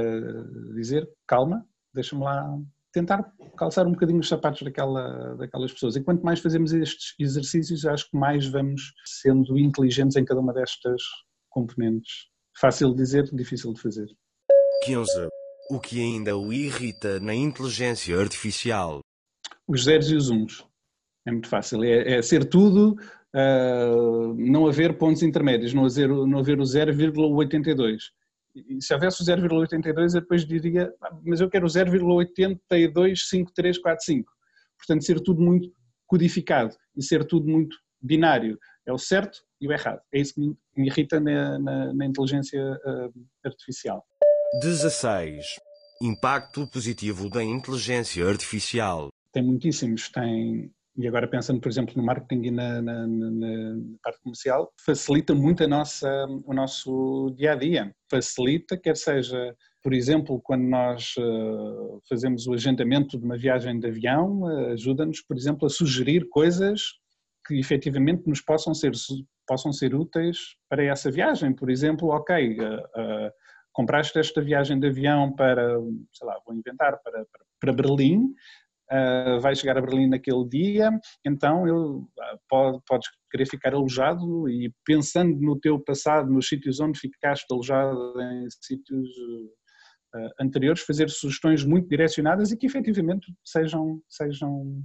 dizer, 0.74 1.08
calma, 1.26 1.66
deixa-me 1.94 2.22
lá 2.22 2.58
tentar 2.92 3.32
calçar 3.56 3.86
um 3.86 3.92
bocadinho 3.92 4.20
os 4.20 4.28
sapatos 4.28 4.62
daquela, 4.62 5.34
daquelas 5.36 5.72
pessoas. 5.72 5.96
E 5.96 6.02
quanto 6.02 6.22
mais 6.22 6.40
fazemos 6.40 6.72
estes 6.72 7.14
exercícios, 7.18 7.86
acho 7.86 8.10
que 8.10 8.16
mais 8.16 8.46
vamos 8.46 8.92
sendo 9.04 9.58
inteligentes 9.58 10.16
em 10.16 10.24
cada 10.24 10.40
uma 10.40 10.52
destas 10.52 11.02
componentes. 11.48 12.31
Fácil 12.58 12.90
de 12.90 12.96
dizer, 12.96 13.24
difícil 13.32 13.72
de 13.72 13.80
fazer. 13.80 14.06
15. 14.84 15.28
O 15.70 15.80
que 15.80 16.00
ainda 16.00 16.36
o 16.36 16.52
irrita 16.52 17.20
na 17.20 17.34
inteligência 17.34 18.18
artificial? 18.18 19.00
Os 19.66 19.84
zeros 19.84 20.10
e 20.10 20.16
os 20.16 20.28
uns. 20.28 20.66
É 21.26 21.30
muito 21.30 21.48
fácil. 21.48 21.82
É, 21.84 22.18
é 22.18 22.22
ser 22.22 22.44
tudo, 22.44 22.96
uh, 23.34 24.34
não 24.34 24.66
haver 24.66 24.98
pontos 24.98 25.22
intermédios, 25.22 25.72
não 25.72 25.86
haver, 25.86 26.08
não 26.08 26.40
haver 26.40 26.58
o 26.58 26.64
0,82. 26.64 28.10
E 28.54 28.82
se 28.82 28.92
houvesse 28.92 29.22
o 29.22 29.24
0,82, 29.24 30.14
eu 30.14 30.20
depois 30.20 30.44
diria, 30.44 30.92
ah, 31.00 31.16
mas 31.24 31.40
eu 31.40 31.48
quero 31.48 31.64
o 31.64 31.70
0,825345. 31.70 34.24
Portanto, 34.76 35.04
ser 35.04 35.18
tudo 35.20 35.40
muito 35.40 35.72
codificado 36.06 36.76
e 36.94 37.02
ser 37.02 37.24
tudo 37.24 37.48
muito 37.48 37.74
binário. 38.00 38.58
É 38.86 38.92
o 38.92 38.98
certo 38.98 39.38
e 39.60 39.68
o 39.68 39.72
errado. 39.72 40.00
É 40.12 40.20
isso 40.20 40.34
que 40.34 40.40
me 40.40 40.88
irrita 40.88 41.20
na, 41.20 41.58
na, 41.58 41.94
na 41.94 42.06
inteligência 42.06 42.60
uh, 42.60 43.12
artificial. 43.44 44.04
16. 44.60 45.60
Impacto 46.02 46.66
positivo 46.66 47.30
da 47.30 47.42
inteligência 47.42 48.26
artificial. 48.26 49.08
Tem 49.32 49.42
muitíssimos. 49.42 50.10
Tem, 50.10 50.70
e 50.96 51.06
agora 51.06 51.28
pensando, 51.28 51.60
por 51.60 51.68
exemplo, 51.68 51.94
no 51.96 52.02
marketing 52.02 52.46
e 52.46 52.50
na, 52.50 52.82
na, 52.82 53.06
na, 53.06 53.76
parte 54.02 54.20
comercial, 54.20 54.72
facilita 54.84 55.34
muito 55.34 55.62
a 55.62 55.68
nossa, 55.68 56.26
o 56.44 56.52
nosso 56.52 57.32
dia 57.36 57.52
a 57.52 57.54
dia. 57.54 57.94
Facilita, 58.10 58.76
quer 58.76 58.96
seja, 58.96 59.56
por 59.82 59.94
exemplo, 59.94 60.40
quando 60.42 60.64
nós 60.64 61.14
uh, 61.16 62.02
fazemos 62.08 62.46
o 62.46 62.52
agendamento 62.52 63.16
de 63.16 63.24
uma 63.24 63.38
viagem 63.38 63.78
de 63.78 63.86
avião, 63.86 64.42
uh, 64.42 64.72
ajuda-nos, 64.72 65.22
por 65.22 65.36
exemplo, 65.36 65.66
a 65.66 65.70
sugerir 65.70 66.28
coisas 66.28 67.00
que 67.46 67.58
efetivamente 67.58 68.26
nos 68.26 68.40
possam 68.40 68.74
ser, 68.74 68.92
possam 69.46 69.72
ser 69.72 69.94
úteis 69.94 70.38
para 70.68 70.84
essa 70.84 71.10
viagem. 71.10 71.54
Por 71.54 71.70
exemplo, 71.70 72.08
ok, 72.08 72.58
uh, 72.58 73.30
compraste 73.72 74.18
esta 74.18 74.40
viagem 74.40 74.78
de 74.78 74.88
avião 74.88 75.34
para, 75.34 75.76
sei 76.12 76.26
lá, 76.26 76.38
vou 76.46 76.54
inventar, 76.54 77.00
para, 77.02 77.24
para, 77.24 77.44
para 77.60 77.72
Berlim, 77.72 78.32
uh, 78.92 79.54
chegar 79.54 79.78
a 79.78 79.80
Berlim 79.80 80.08
naquele 80.08 80.46
dia, 80.48 80.90
então 81.24 81.66
eu, 81.66 81.98
uh, 81.98 82.38
pode, 82.48 82.78
podes 82.86 83.08
querer 83.30 83.46
ficar 83.46 83.74
alojado 83.74 84.48
e 84.48 84.72
pensando 84.84 85.38
no 85.40 85.58
teu 85.58 85.78
passado, 85.82 86.30
nos 86.30 86.48
sítios 86.48 86.80
onde 86.80 86.98
ficaste 86.98 87.46
alojado 87.50 88.20
em 88.20 88.46
sítios 88.60 89.08
uh, 90.14 90.30
anteriores, 90.40 90.82
fazer 90.82 91.08
sugestões 91.08 91.64
muito 91.64 91.88
direcionadas 91.88 92.52
e 92.52 92.56
que 92.56 92.66
efetivamente 92.66 93.32
sejam, 93.44 94.00
sejam 94.08 94.82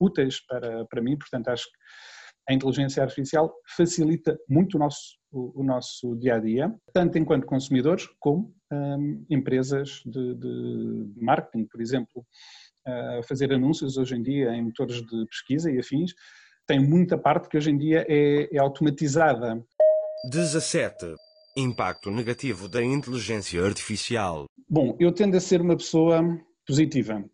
úteis 0.00 0.44
para, 0.46 0.84
para 0.86 1.02
mim, 1.02 1.16
portanto 1.16 1.48
acho 1.48 1.64
que 1.64 1.78
a 2.48 2.54
inteligência 2.54 3.02
artificial 3.02 3.52
facilita 3.76 4.36
muito 4.48 4.74
o 4.74 4.78
nosso, 4.78 5.16
o, 5.30 5.60
o 5.60 5.64
nosso 5.64 6.16
dia 6.16 6.34
a 6.34 6.38
dia, 6.40 6.74
tanto 6.92 7.18
enquanto 7.18 7.46
consumidores 7.46 8.08
como 8.18 8.52
um, 8.72 9.24
empresas 9.30 10.00
de, 10.04 10.34
de, 10.34 11.12
marketing, 11.16 11.66
por 11.66 11.80
exemplo. 11.80 12.26
Uh, 12.88 13.22
fazer 13.28 13.52
anúncios 13.52 13.98
hoje 13.98 14.16
em 14.16 14.22
dia 14.22 14.54
em 14.54 14.62
motores 14.62 15.02
de 15.02 15.26
pesquisa 15.26 15.70
e 15.70 15.78
afins, 15.78 16.12
tem 16.66 16.80
muita 16.80 17.18
parte 17.18 17.48
que 17.48 17.56
hoje 17.56 17.70
em 17.70 17.76
dia 17.76 18.06
é, 18.08 18.48
é 18.50 18.58
automatizada. 18.58 19.62
17. 20.30 21.14
Impacto 21.56 22.10
negativo 22.10 22.68
da 22.68 22.82
inteligência 22.82 23.62
artificial. 23.62 24.46
Bom, 24.68 24.96
eu 24.98 25.12
tendo 25.12 25.36
a 25.36 25.40
ser 25.40 25.60
uma 25.60 25.76
pessoa 25.76 26.22
positiva. 26.66 27.24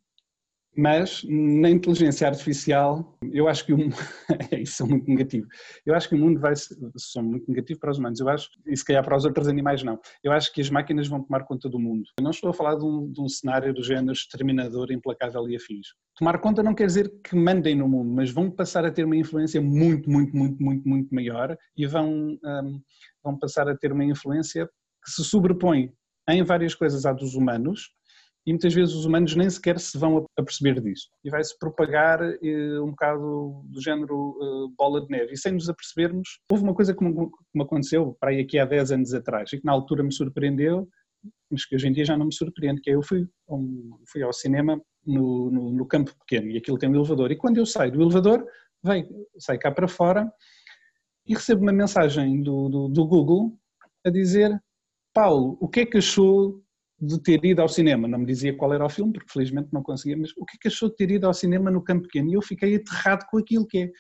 Mas 0.76 1.24
na 1.24 1.70
inteligência 1.70 2.28
artificial, 2.28 3.16
eu 3.32 3.48
acho 3.48 3.64
que 3.64 3.72
o 3.72 3.78
é 4.52 4.60
isso 4.60 4.82
é 4.82 4.86
muito 4.86 5.08
negativo. 5.08 5.46
Eu 5.86 5.94
acho 5.94 6.08
que 6.08 6.14
o 6.14 6.18
mundo 6.18 6.38
vai 6.38 6.52
são 6.96 7.22
muito 7.22 7.48
negativo 7.48 7.80
para 7.80 7.90
os 7.90 7.98
humanos. 7.98 8.20
Eu 8.20 8.28
acho 8.28 8.50
e 8.66 8.76
se 8.76 8.84
calhar 8.84 9.02
para 9.02 9.16
os 9.16 9.24
outros 9.24 9.48
animais 9.48 9.82
não. 9.82 9.98
Eu 10.22 10.32
acho 10.32 10.52
que 10.52 10.60
as 10.60 10.68
máquinas 10.68 11.08
vão 11.08 11.22
tomar 11.22 11.44
conta 11.44 11.68
do 11.68 11.78
mundo. 11.78 12.04
Eu 12.18 12.24
não 12.24 12.30
estou 12.30 12.50
a 12.50 12.52
falar 12.52 12.74
de 12.74 12.84
um, 12.84 13.10
de 13.10 13.20
um 13.20 13.28
cenário 13.28 13.72
do 13.72 13.82
género 13.82 14.12
exterminador, 14.12 14.92
implacável 14.92 15.48
e 15.48 15.56
afins. 15.56 15.88
Tomar 16.18 16.38
conta 16.40 16.62
não 16.62 16.74
quer 16.74 16.86
dizer 16.86 17.10
que 17.24 17.34
mandem 17.34 17.74
no 17.74 17.88
mundo, 17.88 18.10
mas 18.10 18.30
vão 18.30 18.50
passar 18.50 18.84
a 18.84 18.90
ter 18.90 19.04
uma 19.04 19.16
influência 19.16 19.60
muito, 19.60 20.10
muito, 20.10 20.36
muito, 20.36 20.62
muito, 20.62 20.88
muito 20.88 21.14
maior 21.14 21.56
e 21.76 21.86
vão 21.86 22.36
um, 22.44 22.80
vão 23.22 23.38
passar 23.38 23.68
a 23.68 23.76
ter 23.76 23.92
uma 23.92 24.04
influência 24.04 24.68
que 25.04 25.10
se 25.10 25.24
sobrepõe 25.24 25.92
em 26.28 26.42
várias 26.42 26.74
coisas 26.74 27.06
à 27.06 27.12
dos 27.12 27.34
humanos 27.34 27.90
e 28.46 28.52
muitas 28.52 28.72
vezes 28.72 28.94
os 28.94 29.04
humanos 29.04 29.34
nem 29.34 29.50
sequer 29.50 29.78
se 29.80 29.98
vão 29.98 30.24
aperceber 30.38 30.80
disso. 30.80 31.08
E 31.24 31.30
vai-se 31.30 31.58
propagar 31.58 32.22
eh, 32.22 32.80
um 32.80 32.90
bocado 32.90 33.60
do 33.64 33.80
género 33.82 34.38
eh, 34.40 34.74
bola 34.78 35.00
de 35.00 35.10
neve. 35.10 35.32
E 35.32 35.36
sem 35.36 35.52
nos 35.52 35.68
apercebermos, 35.68 36.38
houve 36.50 36.62
uma 36.62 36.74
coisa 36.74 36.94
que 36.94 37.02
me, 37.02 37.12
que 37.12 37.36
me 37.52 37.64
aconteceu 37.64 38.16
para 38.20 38.30
aí 38.30 38.40
aqui 38.40 38.56
há 38.56 38.64
10 38.64 38.92
anos 38.92 39.12
atrás 39.12 39.52
e 39.52 39.58
que 39.58 39.66
na 39.66 39.72
altura 39.72 40.04
me 40.04 40.12
surpreendeu, 40.12 40.88
mas 41.50 41.64
que 41.64 41.74
hoje 41.74 41.88
em 41.88 41.92
dia 41.92 42.04
já 42.04 42.16
não 42.16 42.26
me 42.26 42.34
surpreende, 42.34 42.80
que 42.80 42.88
é 42.88 42.94
eu 42.94 43.02
fui, 43.02 43.26
um, 43.48 43.98
fui 44.06 44.22
ao 44.22 44.32
cinema 44.32 44.80
no, 45.04 45.50
no, 45.50 45.72
no, 45.72 45.86
campo 45.86 46.14
pequeno 46.20 46.48
e 46.48 46.56
aquilo 46.56 46.78
tem 46.78 46.88
um 46.88 46.94
elevador. 46.94 47.32
E 47.32 47.36
quando 47.36 47.58
eu 47.58 47.66
saio 47.66 47.90
do 47.90 48.00
elevador, 48.00 48.46
vem, 48.80 49.08
saio 49.40 49.58
cá 49.58 49.72
para 49.72 49.88
fora 49.88 50.32
e 51.26 51.34
recebo 51.34 51.62
uma 51.62 51.72
mensagem 51.72 52.42
do, 52.44 52.68
do, 52.68 52.88
do 52.88 53.06
Google 53.06 53.58
a 54.04 54.10
dizer 54.10 54.56
Paulo, 55.12 55.56
o 55.60 55.68
que 55.68 55.80
é 55.80 55.86
que 55.86 55.98
achou 55.98 56.62
de 56.98 57.20
ter 57.22 57.44
ido 57.44 57.60
ao 57.62 57.68
cinema. 57.68 58.08
Não 58.08 58.18
me 58.18 58.26
dizia 58.26 58.56
qual 58.56 58.72
era 58.72 58.84
o 58.84 58.90
filme, 58.90 59.12
porque 59.12 59.32
felizmente 59.32 59.68
não 59.72 59.82
conseguia, 59.82 60.16
mas 60.16 60.30
o 60.36 60.44
que 60.44 60.56
é 60.56 60.58
que 60.62 60.68
achou 60.68 60.88
de 60.88 60.96
ter 60.96 61.10
ido 61.10 61.26
ao 61.26 61.34
cinema 61.34 61.70
no 61.70 61.82
campo 61.82 62.04
pequeno? 62.04 62.30
E 62.30 62.34
eu 62.34 62.42
fiquei 62.42 62.76
aterrado 62.76 63.26
com 63.30 63.38
aquilo 63.38 63.66
que 63.66 63.78
é. 63.78 63.90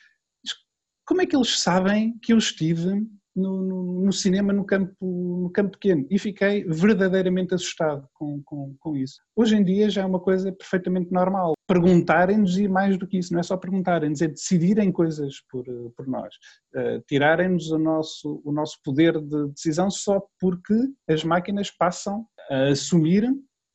Como 1.06 1.22
é 1.22 1.26
que 1.26 1.36
eles 1.36 1.60
sabem 1.60 2.18
que 2.20 2.32
eu 2.32 2.38
estive 2.38 3.06
no, 3.36 3.62
no, 3.62 4.04
no, 4.06 4.12
cinema 4.12 4.52
no 4.52 4.64
campo, 4.64 4.94
no 5.00 5.50
campo 5.50 5.72
pequeno 5.72 6.06
e 6.10 6.18
fiquei 6.18 6.64
verdadeiramente 6.64 7.54
assustado 7.54 8.08
com, 8.14 8.42
com, 8.42 8.74
com 8.80 8.96
isso. 8.96 9.20
Hoje 9.36 9.56
em 9.56 9.62
dia 9.62 9.90
já 9.90 10.02
é 10.02 10.06
uma 10.06 10.18
coisa 10.18 10.50
perfeitamente 10.50 11.12
normal. 11.12 11.52
Perguntarem-nos 11.68 12.56
e 12.58 12.66
mais 12.66 12.96
do 12.96 13.06
que 13.06 13.18
isso, 13.18 13.32
não 13.32 13.40
é 13.40 13.42
só 13.42 13.56
perguntarem-nos, 13.56 14.22
é 14.22 14.28
decidirem 14.28 14.90
coisas 14.90 15.34
por, 15.50 15.64
por 15.94 16.06
nós. 16.06 16.34
Uh, 16.74 17.02
Tirarem-nos 17.06 17.70
o 17.70 17.78
nosso, 17.78 18.40
o 18.44 18.50
nosso 18.50 18.78
poder 18.82 19.20
de 19.20 19.48
decisão 19.48 19.90
só 19.90 20.22
porque 20.40 20.74
as 21.08 21.22
máquinas 21.22 21.70
passam 21.70 22.26
a 22.50 22.68
assumir 22.68 23.22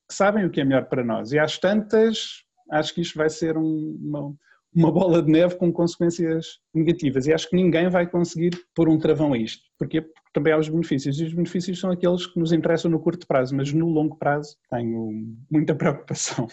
que 0.07 0.15
sabem 0.15 0.45
o 0.45 0.49
que 0.49 0.61
é 0.61 0.65
melhor 0.65 0.85
para 0.85 1.03
nós. 1.03 1.31
E 1.31 1.39
às 1.39 1.57
tantas, 1.57 2.43
acho 2.71 2.93
que 2.93 3.01
isto 3.01 3.17
vai 3.17 3.29
ser 3.29 3.57
um, 3.57 3.97
uma 4.01 4.35
uma 4.73 4.91
bola 4.91 5.21
de 5.21 5.29
neve 5.29 5.55
com 5.55 5.71
consequências 5.71 6.59
negativas. 6.73 7.27
E 7.27 7.33
acho 7.33 7.49
que 7.49 7.55
ninguém 7.55 7.89
vai 7.89 8.07
conseguir 8.07 8.51
pôr 8.73 8.87
um 8.87 8.97
travão 8.97 9.33
a 9.33 9.37
isto. 9.37 9.63
Porquê? 9.77 10.01
Porque 10.01 10.29
também 10.33 10.53
há 10.53 10.57
os 10.57 10.69
benefícios. 10.69 11.19
E 11.19 11.25
os 11.25 11.33
benefícios 11.33 11.79
são 11.79 11.91
aqueles 11.91 12.25
que 12.25 12.39
nos 12.39 12.53
interessam 12.53 12.89
no 12.89 12.99
curto 12.99 13.27
prazo, 13.27 13.55
mas 13.55 13.71
no 13.73 13.89
longo 13.89 14.17
prazo 14.17 14.55
tenho 14.69 15.35
muita 15.49 15.75
preocupação. 15.75 16.47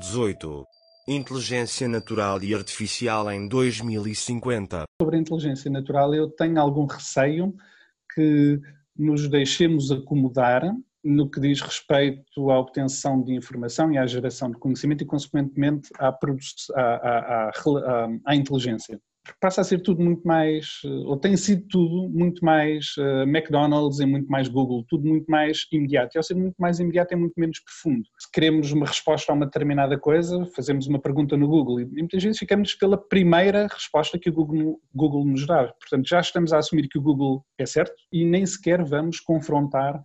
18. 0.00 0.64
Inteligência 1.06 1.88
natural 1.88 2.42
e 2.42 2.54
artificial 2.54 3.30
em 3.30 3.48
2050. 3.48 4.84
Sobre 5.00 5.16
a 5.16 5.20
inteligência 5.20 5.70
natural, 5.70 6.14
eu 6.14 6.28
tenho 6.30 6.60
algum 6.60 6.86
receio 6.86 7.54
que 8.14 8.60
nos 8.98 9.28
deixemos 9.28 9.92
acomodar 9.92 10.62
no 11.04 11.30
que 11.30 11.40
diz 11.40 11.60
respeito 11.60 12.50
à 12.50 12.58
obtenção 12.58 13.22
de 13.22 13.32
informação 13.32 13.92
e 13.92 13.98
à 13.98 14.06
geração 14.06 14.50
de 14.50 14.58
conhecimento 14.58 15.02
e, 15.02 15.06
consequentemente, 15.06 15.90
à, 15.98 16.08
à, 16.08 17.50
à, 17.50 18.08
à 18.26 18.34
inteligência 18.34 19.00
passa 19.40 19.60
a 19.60 19.64
ser 19.64 19.80
tudo 19.82 20.02
muito 20.02 20.26
mais, 20.26 20.80
eh, 20.84 20.88
ou 20.88 21.16
tem 21.16 21.36
sido 21.36 21.66
tudo 21.68 22.08
muito 22.08 22.44
mais 22.44 22.96
uh, 22.98 23.22
McDonald's 23.22 24.00
e 24.00 24.06
muito 24.06 24.28
mais 24.28 24.48
Google, 24.48 24.84
tudo 24.88 25.06
muito 25.06 25.26
mais 25.30 25.66
imediato. 25.72 26.16
E 26.16 26.18
ao 26.18 26.22
ser 26.22 26.34
muito 26.34 26.56
mais 26.58 26.78
imediato 26.80 27.12
é 27.12 27.16
muito 27.16 27.34
menos 27.36 27.60
profundo. 27.60 28.02
Se 28.18 28.30
queremos 28.30 28.72
uma 28.72 28.86
resposta 28.86 29.32
a 29.32 29.34
uma 29.34 29.46
determinada 29.46 29.98
coisa, 29.98 30.44
fazemos 30.54 30.86
uma 30.86 31.00
pergunta 31.00 31.36
no 31.36 31.48
Google 31.48 31.80
e 31.80 31.86
muitas 31.86 32.22
vezes 32.22 32.38
ficamos 32.38 32.74
pela 32.74 32.96
primeira 32.96 33.66
resposta 33.66 34.18
que 34.18 34.30
o 34.30 34.32
Google, 34.32 34.80
Google 34.94 35.24
nos 35.24 35.46
dá. 35.46 35.72
Portanto, 35.80 36.08
já 36.08 36.20
estamos 36.20 36.52
a 36.52 36.58
assumir 36.58 36.88
que 36.88 36.98
o 36.98 37.02
Google 37.02 37.44
é 37.58 37.66
certo 37.66 37.94
e 38.12 38.24
nem 38.24 38.44
sequer 38.46 38.84
vamos 38.84 39.20
confrontar 39.20 40.02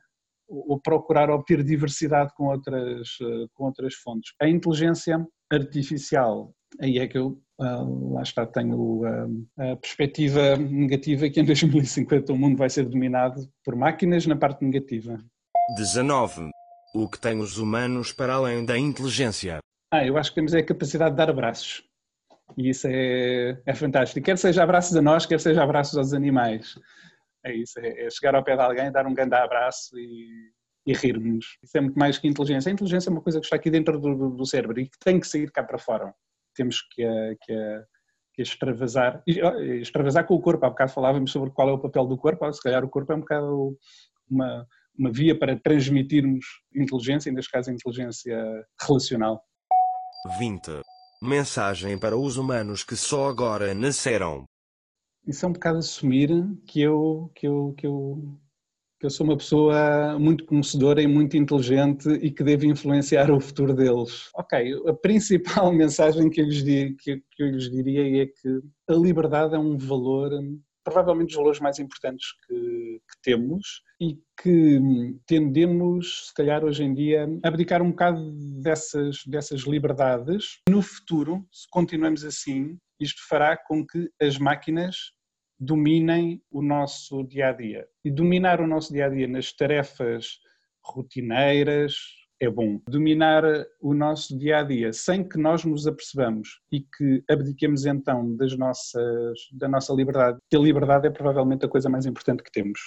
ou 0.48 0.80
procurar 0.80 1.30
obter 1.30 1.64
diversidade 1.64 2.32
com 2.36 2.48
outras, 2.48 3.18
eh, 3.22 3.46
com 3.54 3.66
outras 3.66 3.96
fontes. 3.96 4.34
A 4.42 4.48
inteligência 4.48 5.26
artificial, 5.52 6.54
aí 6.80 7.00
é 7.00 7.08
que 7.08 7.18
eu 7.18 7.42
lá 7.60 8.22
está, 8.22 8.46
tenho 8.46 9.02
uh, 9.02 9.48
a 9.58 9.76
perspectiva 9.76 10.56
negativa 10.58 11.30
que 11.30 11.40
em 11.40 11.46
2050 11.46 12.34
o 12.34 12.38
mundo 12.38 12.58
vai 12.58 12.70
ser 12.70 12.86
dominado 12.86 13.48
por 13.64 13.76
máquinas 13.76 14.26
na 14.26 14.36
parte 14.36 14.64
negativa. 14.64 15.24
19. 15.78 16.50
O 16.96 17.10
que 17.10 17.20
tem 17.20 17.40
os 17.40 17.58
humanos 17.58 18.12
para 18.12 18.36
além 18.36 18.66
da 18.66 18.78
inteligência? 18.78 19.60
Ah, 19.92 20.06
eu 20.06 20.18
acho 20.18 20.32
que 20.32 20.36
temos 20.36 20.54
é 20.54 20.60
a 20.60 20.66
capacidade 20.66 21.12
de 21.12 21.18
dar 21.18 21.30
abraços. 21.30 21.84
E 22.58 22.70
isso 22.70 22.88
é, 22.88 23.62
é 23.66 23.74
fantástico. 23.74 24.24
Quer 24.24 24.38
seja 24.38 24.64
abraços 24.64 24.96
a 24.96 25.02
nós, 25.02 25.26
quer 25.26 25.40
seja 25.40 25.64
abraços 25.64 25.98
aos 25.98 26.14
animais. 26.14 26.78
É 27.46 27.54
isso, 27.54 27.80
é, 27.80 28.06
é 28.06 28.10
chegar 28.10 28.36
ao 28.36 28.44
pé 28.44 28.56
de 28.56 28.62
alguém, 28.62 28.92
dar 28.92 29.08
um 29.08 29.14
grande 29.14 29.36
abraço 29.36 29.98
e, 29.98 30.52
e 30.86 30.94
rirmos. 30.94 31.58
Isso 31.64 31.78
é 31.78 31.82
muito 31.82 31.98
mais 31.98 32.18
que 32.18 32.28
inteligência. 32.28 32.70
A 32.70 32.74
inteligência 32.74 33.10
é 33.10 33.12
uma 33.12 33.22
coisa 33.22 33.40
que 33.40 33.46
está 33.46 33.56
aqui 33.56 33.70
dentro 33.70 34.00
do, 34.00 34.30
do 34.30 34.46
cérebro 34.46 34.80
e 34.80 34.88
que 34.88 35.00
tem 35.00 35.20
que 35.20 35.28
sair 35.28 35.52
cá 35.52 35.64
para 35.64 35.80
fora 35.80 36.14
temos 36.54 36.82
que, 36.82 37.04
que, 37.42 37.84
que 38.34 38.42
extravasar, 38.42 39.24
extravasar 39.26 40.26
com 40.26 40.36
o 40.36 40.42
corpo. 40.42 40.66
Há 40.66 40.70
bocado 40.70 40.92
falávamos 40.92 41.32
sobre 41.32 41.52
qual 41.52 41.70
é 41.70 41.74
o 41.74 41.80
papel 41.80 42.06
do 42.06 42.18
corpo, 42.18 42.52
se 42.52 42.62
calhar 42.62 42.84
o 42.84 42.90
corpo 42.90 43.12
é 43.12 43.16
um 43.16 43.22
bocado 43.22 43.78
uma, 44.30 44.68
uma 44.98 45.12
via 45.12 45.38
para 45.38 45.60
transmitirmos 45.60 46.46
inteligência, 46.76 47.32
neste 47.32 47.52
caso 47.52 47.72
inteligência 47.72 48.38
relacional. 48.82 49.44
20. 50.40 50.82
Mensagem 51.22 51.98
para 51.98 52.18
os 52.18 52.38
humanos 52.38 52.84
que 52.84 52.96
só 52.96 53.30
agora 53.30 53.74
nasceram. 53.74 54.46
Isso 55.26 55.46
é 55.46 55.50
um 55.50 55.54
bocado 55.54 55.78
assumir 55.78 56.30
que 56.68 56.82
eu, 56.82 57.32
que 57.34 57.48
eu, 57.48 57.74
que 57.78 57.88
eu 57.88 58.38
que 59.04 59.08
eu 59.08 59.12
sou 59.12 59.26
uma 59.28 59.36
pessoa 59.36 60.18
muito 60.18 60.46
conhecedora 60.46 61.02
e 61.02 61.08
muito 61.08 61.36
inteligente 61.36 62.08
e 62.22 62.32
que 62.32 62.42
devo 62.42 62.66
influenciar 62.66 63.30
o 63.32 63.38
futuro 63.42 63.74
deles. 63.74 64.30
Ok, 64.34 64.82
a 64.88 64.94
principal 64.94 65.74
mensagem 65.76 66.30
que 66.30 66.40
eu 66.40 66.46
lhes, 66.46 66.64
que, 66.64 67.18
que 67.18 67.44
eu 67.44 67.48
lhes 67.48 67.70
diria 67.70 68.24
é 68.24 68.28
que 68.28 68.62
a 68.88 68.94
liberdade 68.94 69.56
é 69.56 69.60
um 69.60 69.78
valor, 69.78 70.32
provavelmente 70.86 71.28
dos 71.28 71.36
valores 71.36 71.60
mais 71.60 71.80
importantes 71.80 72.28
que, 72.48 72.56
que 72.56 73.22
temos 73.22 73.82
e 74.00 74.18
que 74.42 74.80
tendemos, 75.28 76.28
se 76.28 76.34
calhar 76.34 76.64
hoje 76.64 76.86
em 76.86 76.94
dia, 76.94 77.28
a 77.44 77.50
abdicar 77.50 77.82
um 77.82 77.90
bocado 77.90 78.32
dessas, 78.62 79.18
dessas 79.28 79.64
liberdades. 79.64 80.60
No 80.70 80.82
futuro, 80.82 81.46
se 81.52 81.68
continuamos 81.70 82.24
assim, 82.24 82.78
isto 82.98 83.22
fará 83.28 83.58
com 83.58 83.86
que 83.86 84.10
as 84.22 84.38
máquinas 84.38 85.12
dominem 85.64 86.42
o 86.52 86.62
nosso 86.62 87.24
dia 87.24 87.50
a 87.50 87.54
dia. 87.54 87.88
E 88.04 88.12
dominar 88.12 88.60
o 88.60 88.68
nosso 88.68 88.92
dia 88.92 89.06
a 89.06 89.10
dia 89.10 89.28
nas 89.28 89.54
tarefas 89.54 90.40
rotineiras 90.84 91.96
é 92.40 92.50
bom. 92.50 92.82
Dominar 92.90 93.44
o 93.82 93.94
nosso 93.94 94.38
dia 94.38 94.60
a 94.60 94.64
dia 94.64 94.92
sem 94.92 95.28
que 95.28 95.38
nós 95.38 95.64
nos 95.64 95.88
apercebamos 95.88 96.60
e 96.72 96.82
que 96.82 97.24
abdiquemos 97.30 97.86
então 97.86 98.36
das 98.36 98.58
nossas, 98.58 99.40
da 99.54 99.68
nossa 99.68 99.94
liberdade, 99.94 100.38
que 100.50 100.58
a 100.58 100.60
liberdade 100.60 101.08
é 101.08 101.10
provavelmente 101.10 101.66
a 101.66 101.70
coisa 101.70 101.90
mais 101.90 102.06
importante 102.06 102.44
que 102.44 102.52
temos. 102.52 102.80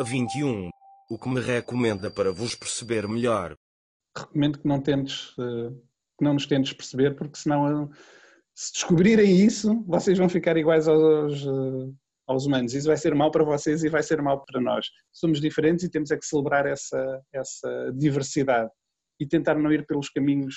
21. 0.00 0.68
O 1.10 1.18
que 1.18 1.28
me 1.28 1.40
recomenda 1.40 2.10
para 2.10 2.30
vos 2.30 2.54
perceber 2.54 3.08
melhor? 3.08 3.56
Recomendo 4.16 4.58
que 4.58 4.68
não 4.68 4.80
tentes, 4.80 5.34
eh, 5.38 5.70
que 6.18 6.24
não 6.24 6.34
nos 6.34 6.46
tentes 6.46 6.74
perceber, 6.74 7.16
porque 7.16 7.38
senão 7.38 7.84
eh, 7.84 7.88
se 8.54 8.72
descobrirem 8.74 9.36
isso, 9.36 9.82
vocês 9.86 10.18
vão 10.18 10.28
ficar 10.28 10.56
iguais 10.58 10.86
aos, 10.86 11.46
eh, 11.46 11.92
aos 12.28 12.46
humanos. 12.46 12.74
Isso 12.74 12.86
vai 12.86 12.96
ser 12.96 13.14
mal 13.14 13.30
para 13.30 13.42
vocês 13.42 13.82
e 13.82 13.88
vai 13.88 14.02
ser 14.02 14.20
mal 14.20 14.44
para 14.44 14.60
nós. 14.60 14.86
Somos 15.10 15.40
diferentes 15.40 15.84
e 15.84 15.90
temos 15.90 16.10
é 16.10 16.16
que 16.16 16.26
celebrar 16.26 16.66
essa, 16.66 17.22
essa 17.32 17.92
diversidade 17.96 18.70
e 19.18 19.26
tentar 19.26 19.54
não 19.54 19.72
ir 19.72 19.86
pelos 19.86 20.10
caminhos 20.10 20.54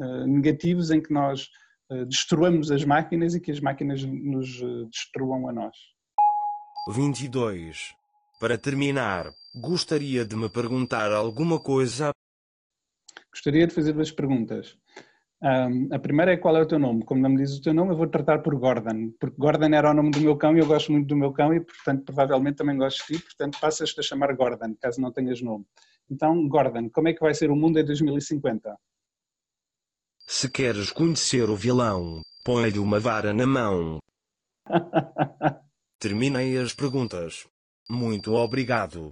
uh, 0.00 0.26
negativos 0.26 0.90
em 0.90 1.00
que 1.00 1.12
nós 1.12 1.48
uh, 1.90 2.04
destruamos 2.06 2.70
as 2.70 2.84
máquinas 2.84 3.34
e 3.34 3.40
que 3.40 3.52
as 3.52 3.60
máquinas 3.60 4.02
nos 4.04 4.60
uh, 4.60 4.86
destruam 4.90 5.48
a 5.48 5.52
nós. 5.52 5.76
22. 6.92 7.94
Para 8.40 8.58
terminar, 8.58 9.30
gostaria 9.54 10.24
de 10.24 10.36
me 10.36 10.50
perguntar 10.50 11.12
alguma 11.12 11.62
coisa? 11.62 12.10
Gostaria 13.32 13.66
de 13.66 13.72
fazer 13.72 13.92
duas 13.92 14.10
perguntas. 14.10 14.76
Um, 15.44 15.94
a 15.94 15.98
primeira 15.98 16.32
é 16.32 16.38
qual 16.38 16.56
é 16.56 16.62
o 16.62 16.66
teu 16.66 16.78
nome. 16.78 17.04
Como 17.04 17.20
não 17.20 17.28
me 17.28 17.36
dizes 17.36 17.58
o 17.58 17.62
teu 17.62 17.74
nome, 17.74 17.92
eu 17.92 17.96
vou 17.98 18.06
tratar 18.06 18.38
por 18.38 18.54
Gordon, 18.54 19.12
porque 19.20 19.36
Gordon 19.38 19.74
era 19.74 19.90
o 19.90 19.94
nome 19.94 20.10
do 20.10 20.20
meu 20.20 20.38
cão 20.38 20.56
e 20.56 20.60
eu 20.60 20.66
gosto 20.66 20.90
muito 20.90 21.06
do 21.06 21.16
meu 21.16 21.32
cão 21.32 21.52
e, 21.52 21.60
portanto, 21.60 22.02
provavelmente 22.02 22.56
também 22.56 22.78
gosto 22.78 23.06
de 23.06 23.18
ti, 23.18 23.22
portanto, 23.22 23.60
passas-te 23.60 24.00
a 24.00 24.02
chamar 24.02 24.34
Gordon, 24.34 24.74
caso 24.80 25.02
não 25.02 25.12
tenhas 25.12 25.42
nome. 25.42 25.66
Então, 26.10 26.48
Gordon, 26.48 26.88
como 26.88 27.08
é 27.08 27.12
que 27.12 27.20
vai 27.20 27.34
ser 27.34 27.50
o 27.50 27.56
mundo 27.56 27.78
em 27.78 27.84
2050? 27.84 28.74
Se 30.26 30.50
queres 30.50 30.90
conhecer 30.90 31.50
o 31.50 31.56
vilão, 31.56 32.22
põe-lhe 32.42 32.78
uma 32.78 32.98
vara 32.98 33.34
na 33.34 33.46
mão. 33.46 33.98
Terminei 36.00 36.56
as 36.56 36.72
perguntas. 36.72 37.46
Muito 37.90 38.32
obrigado. 38.32 39.10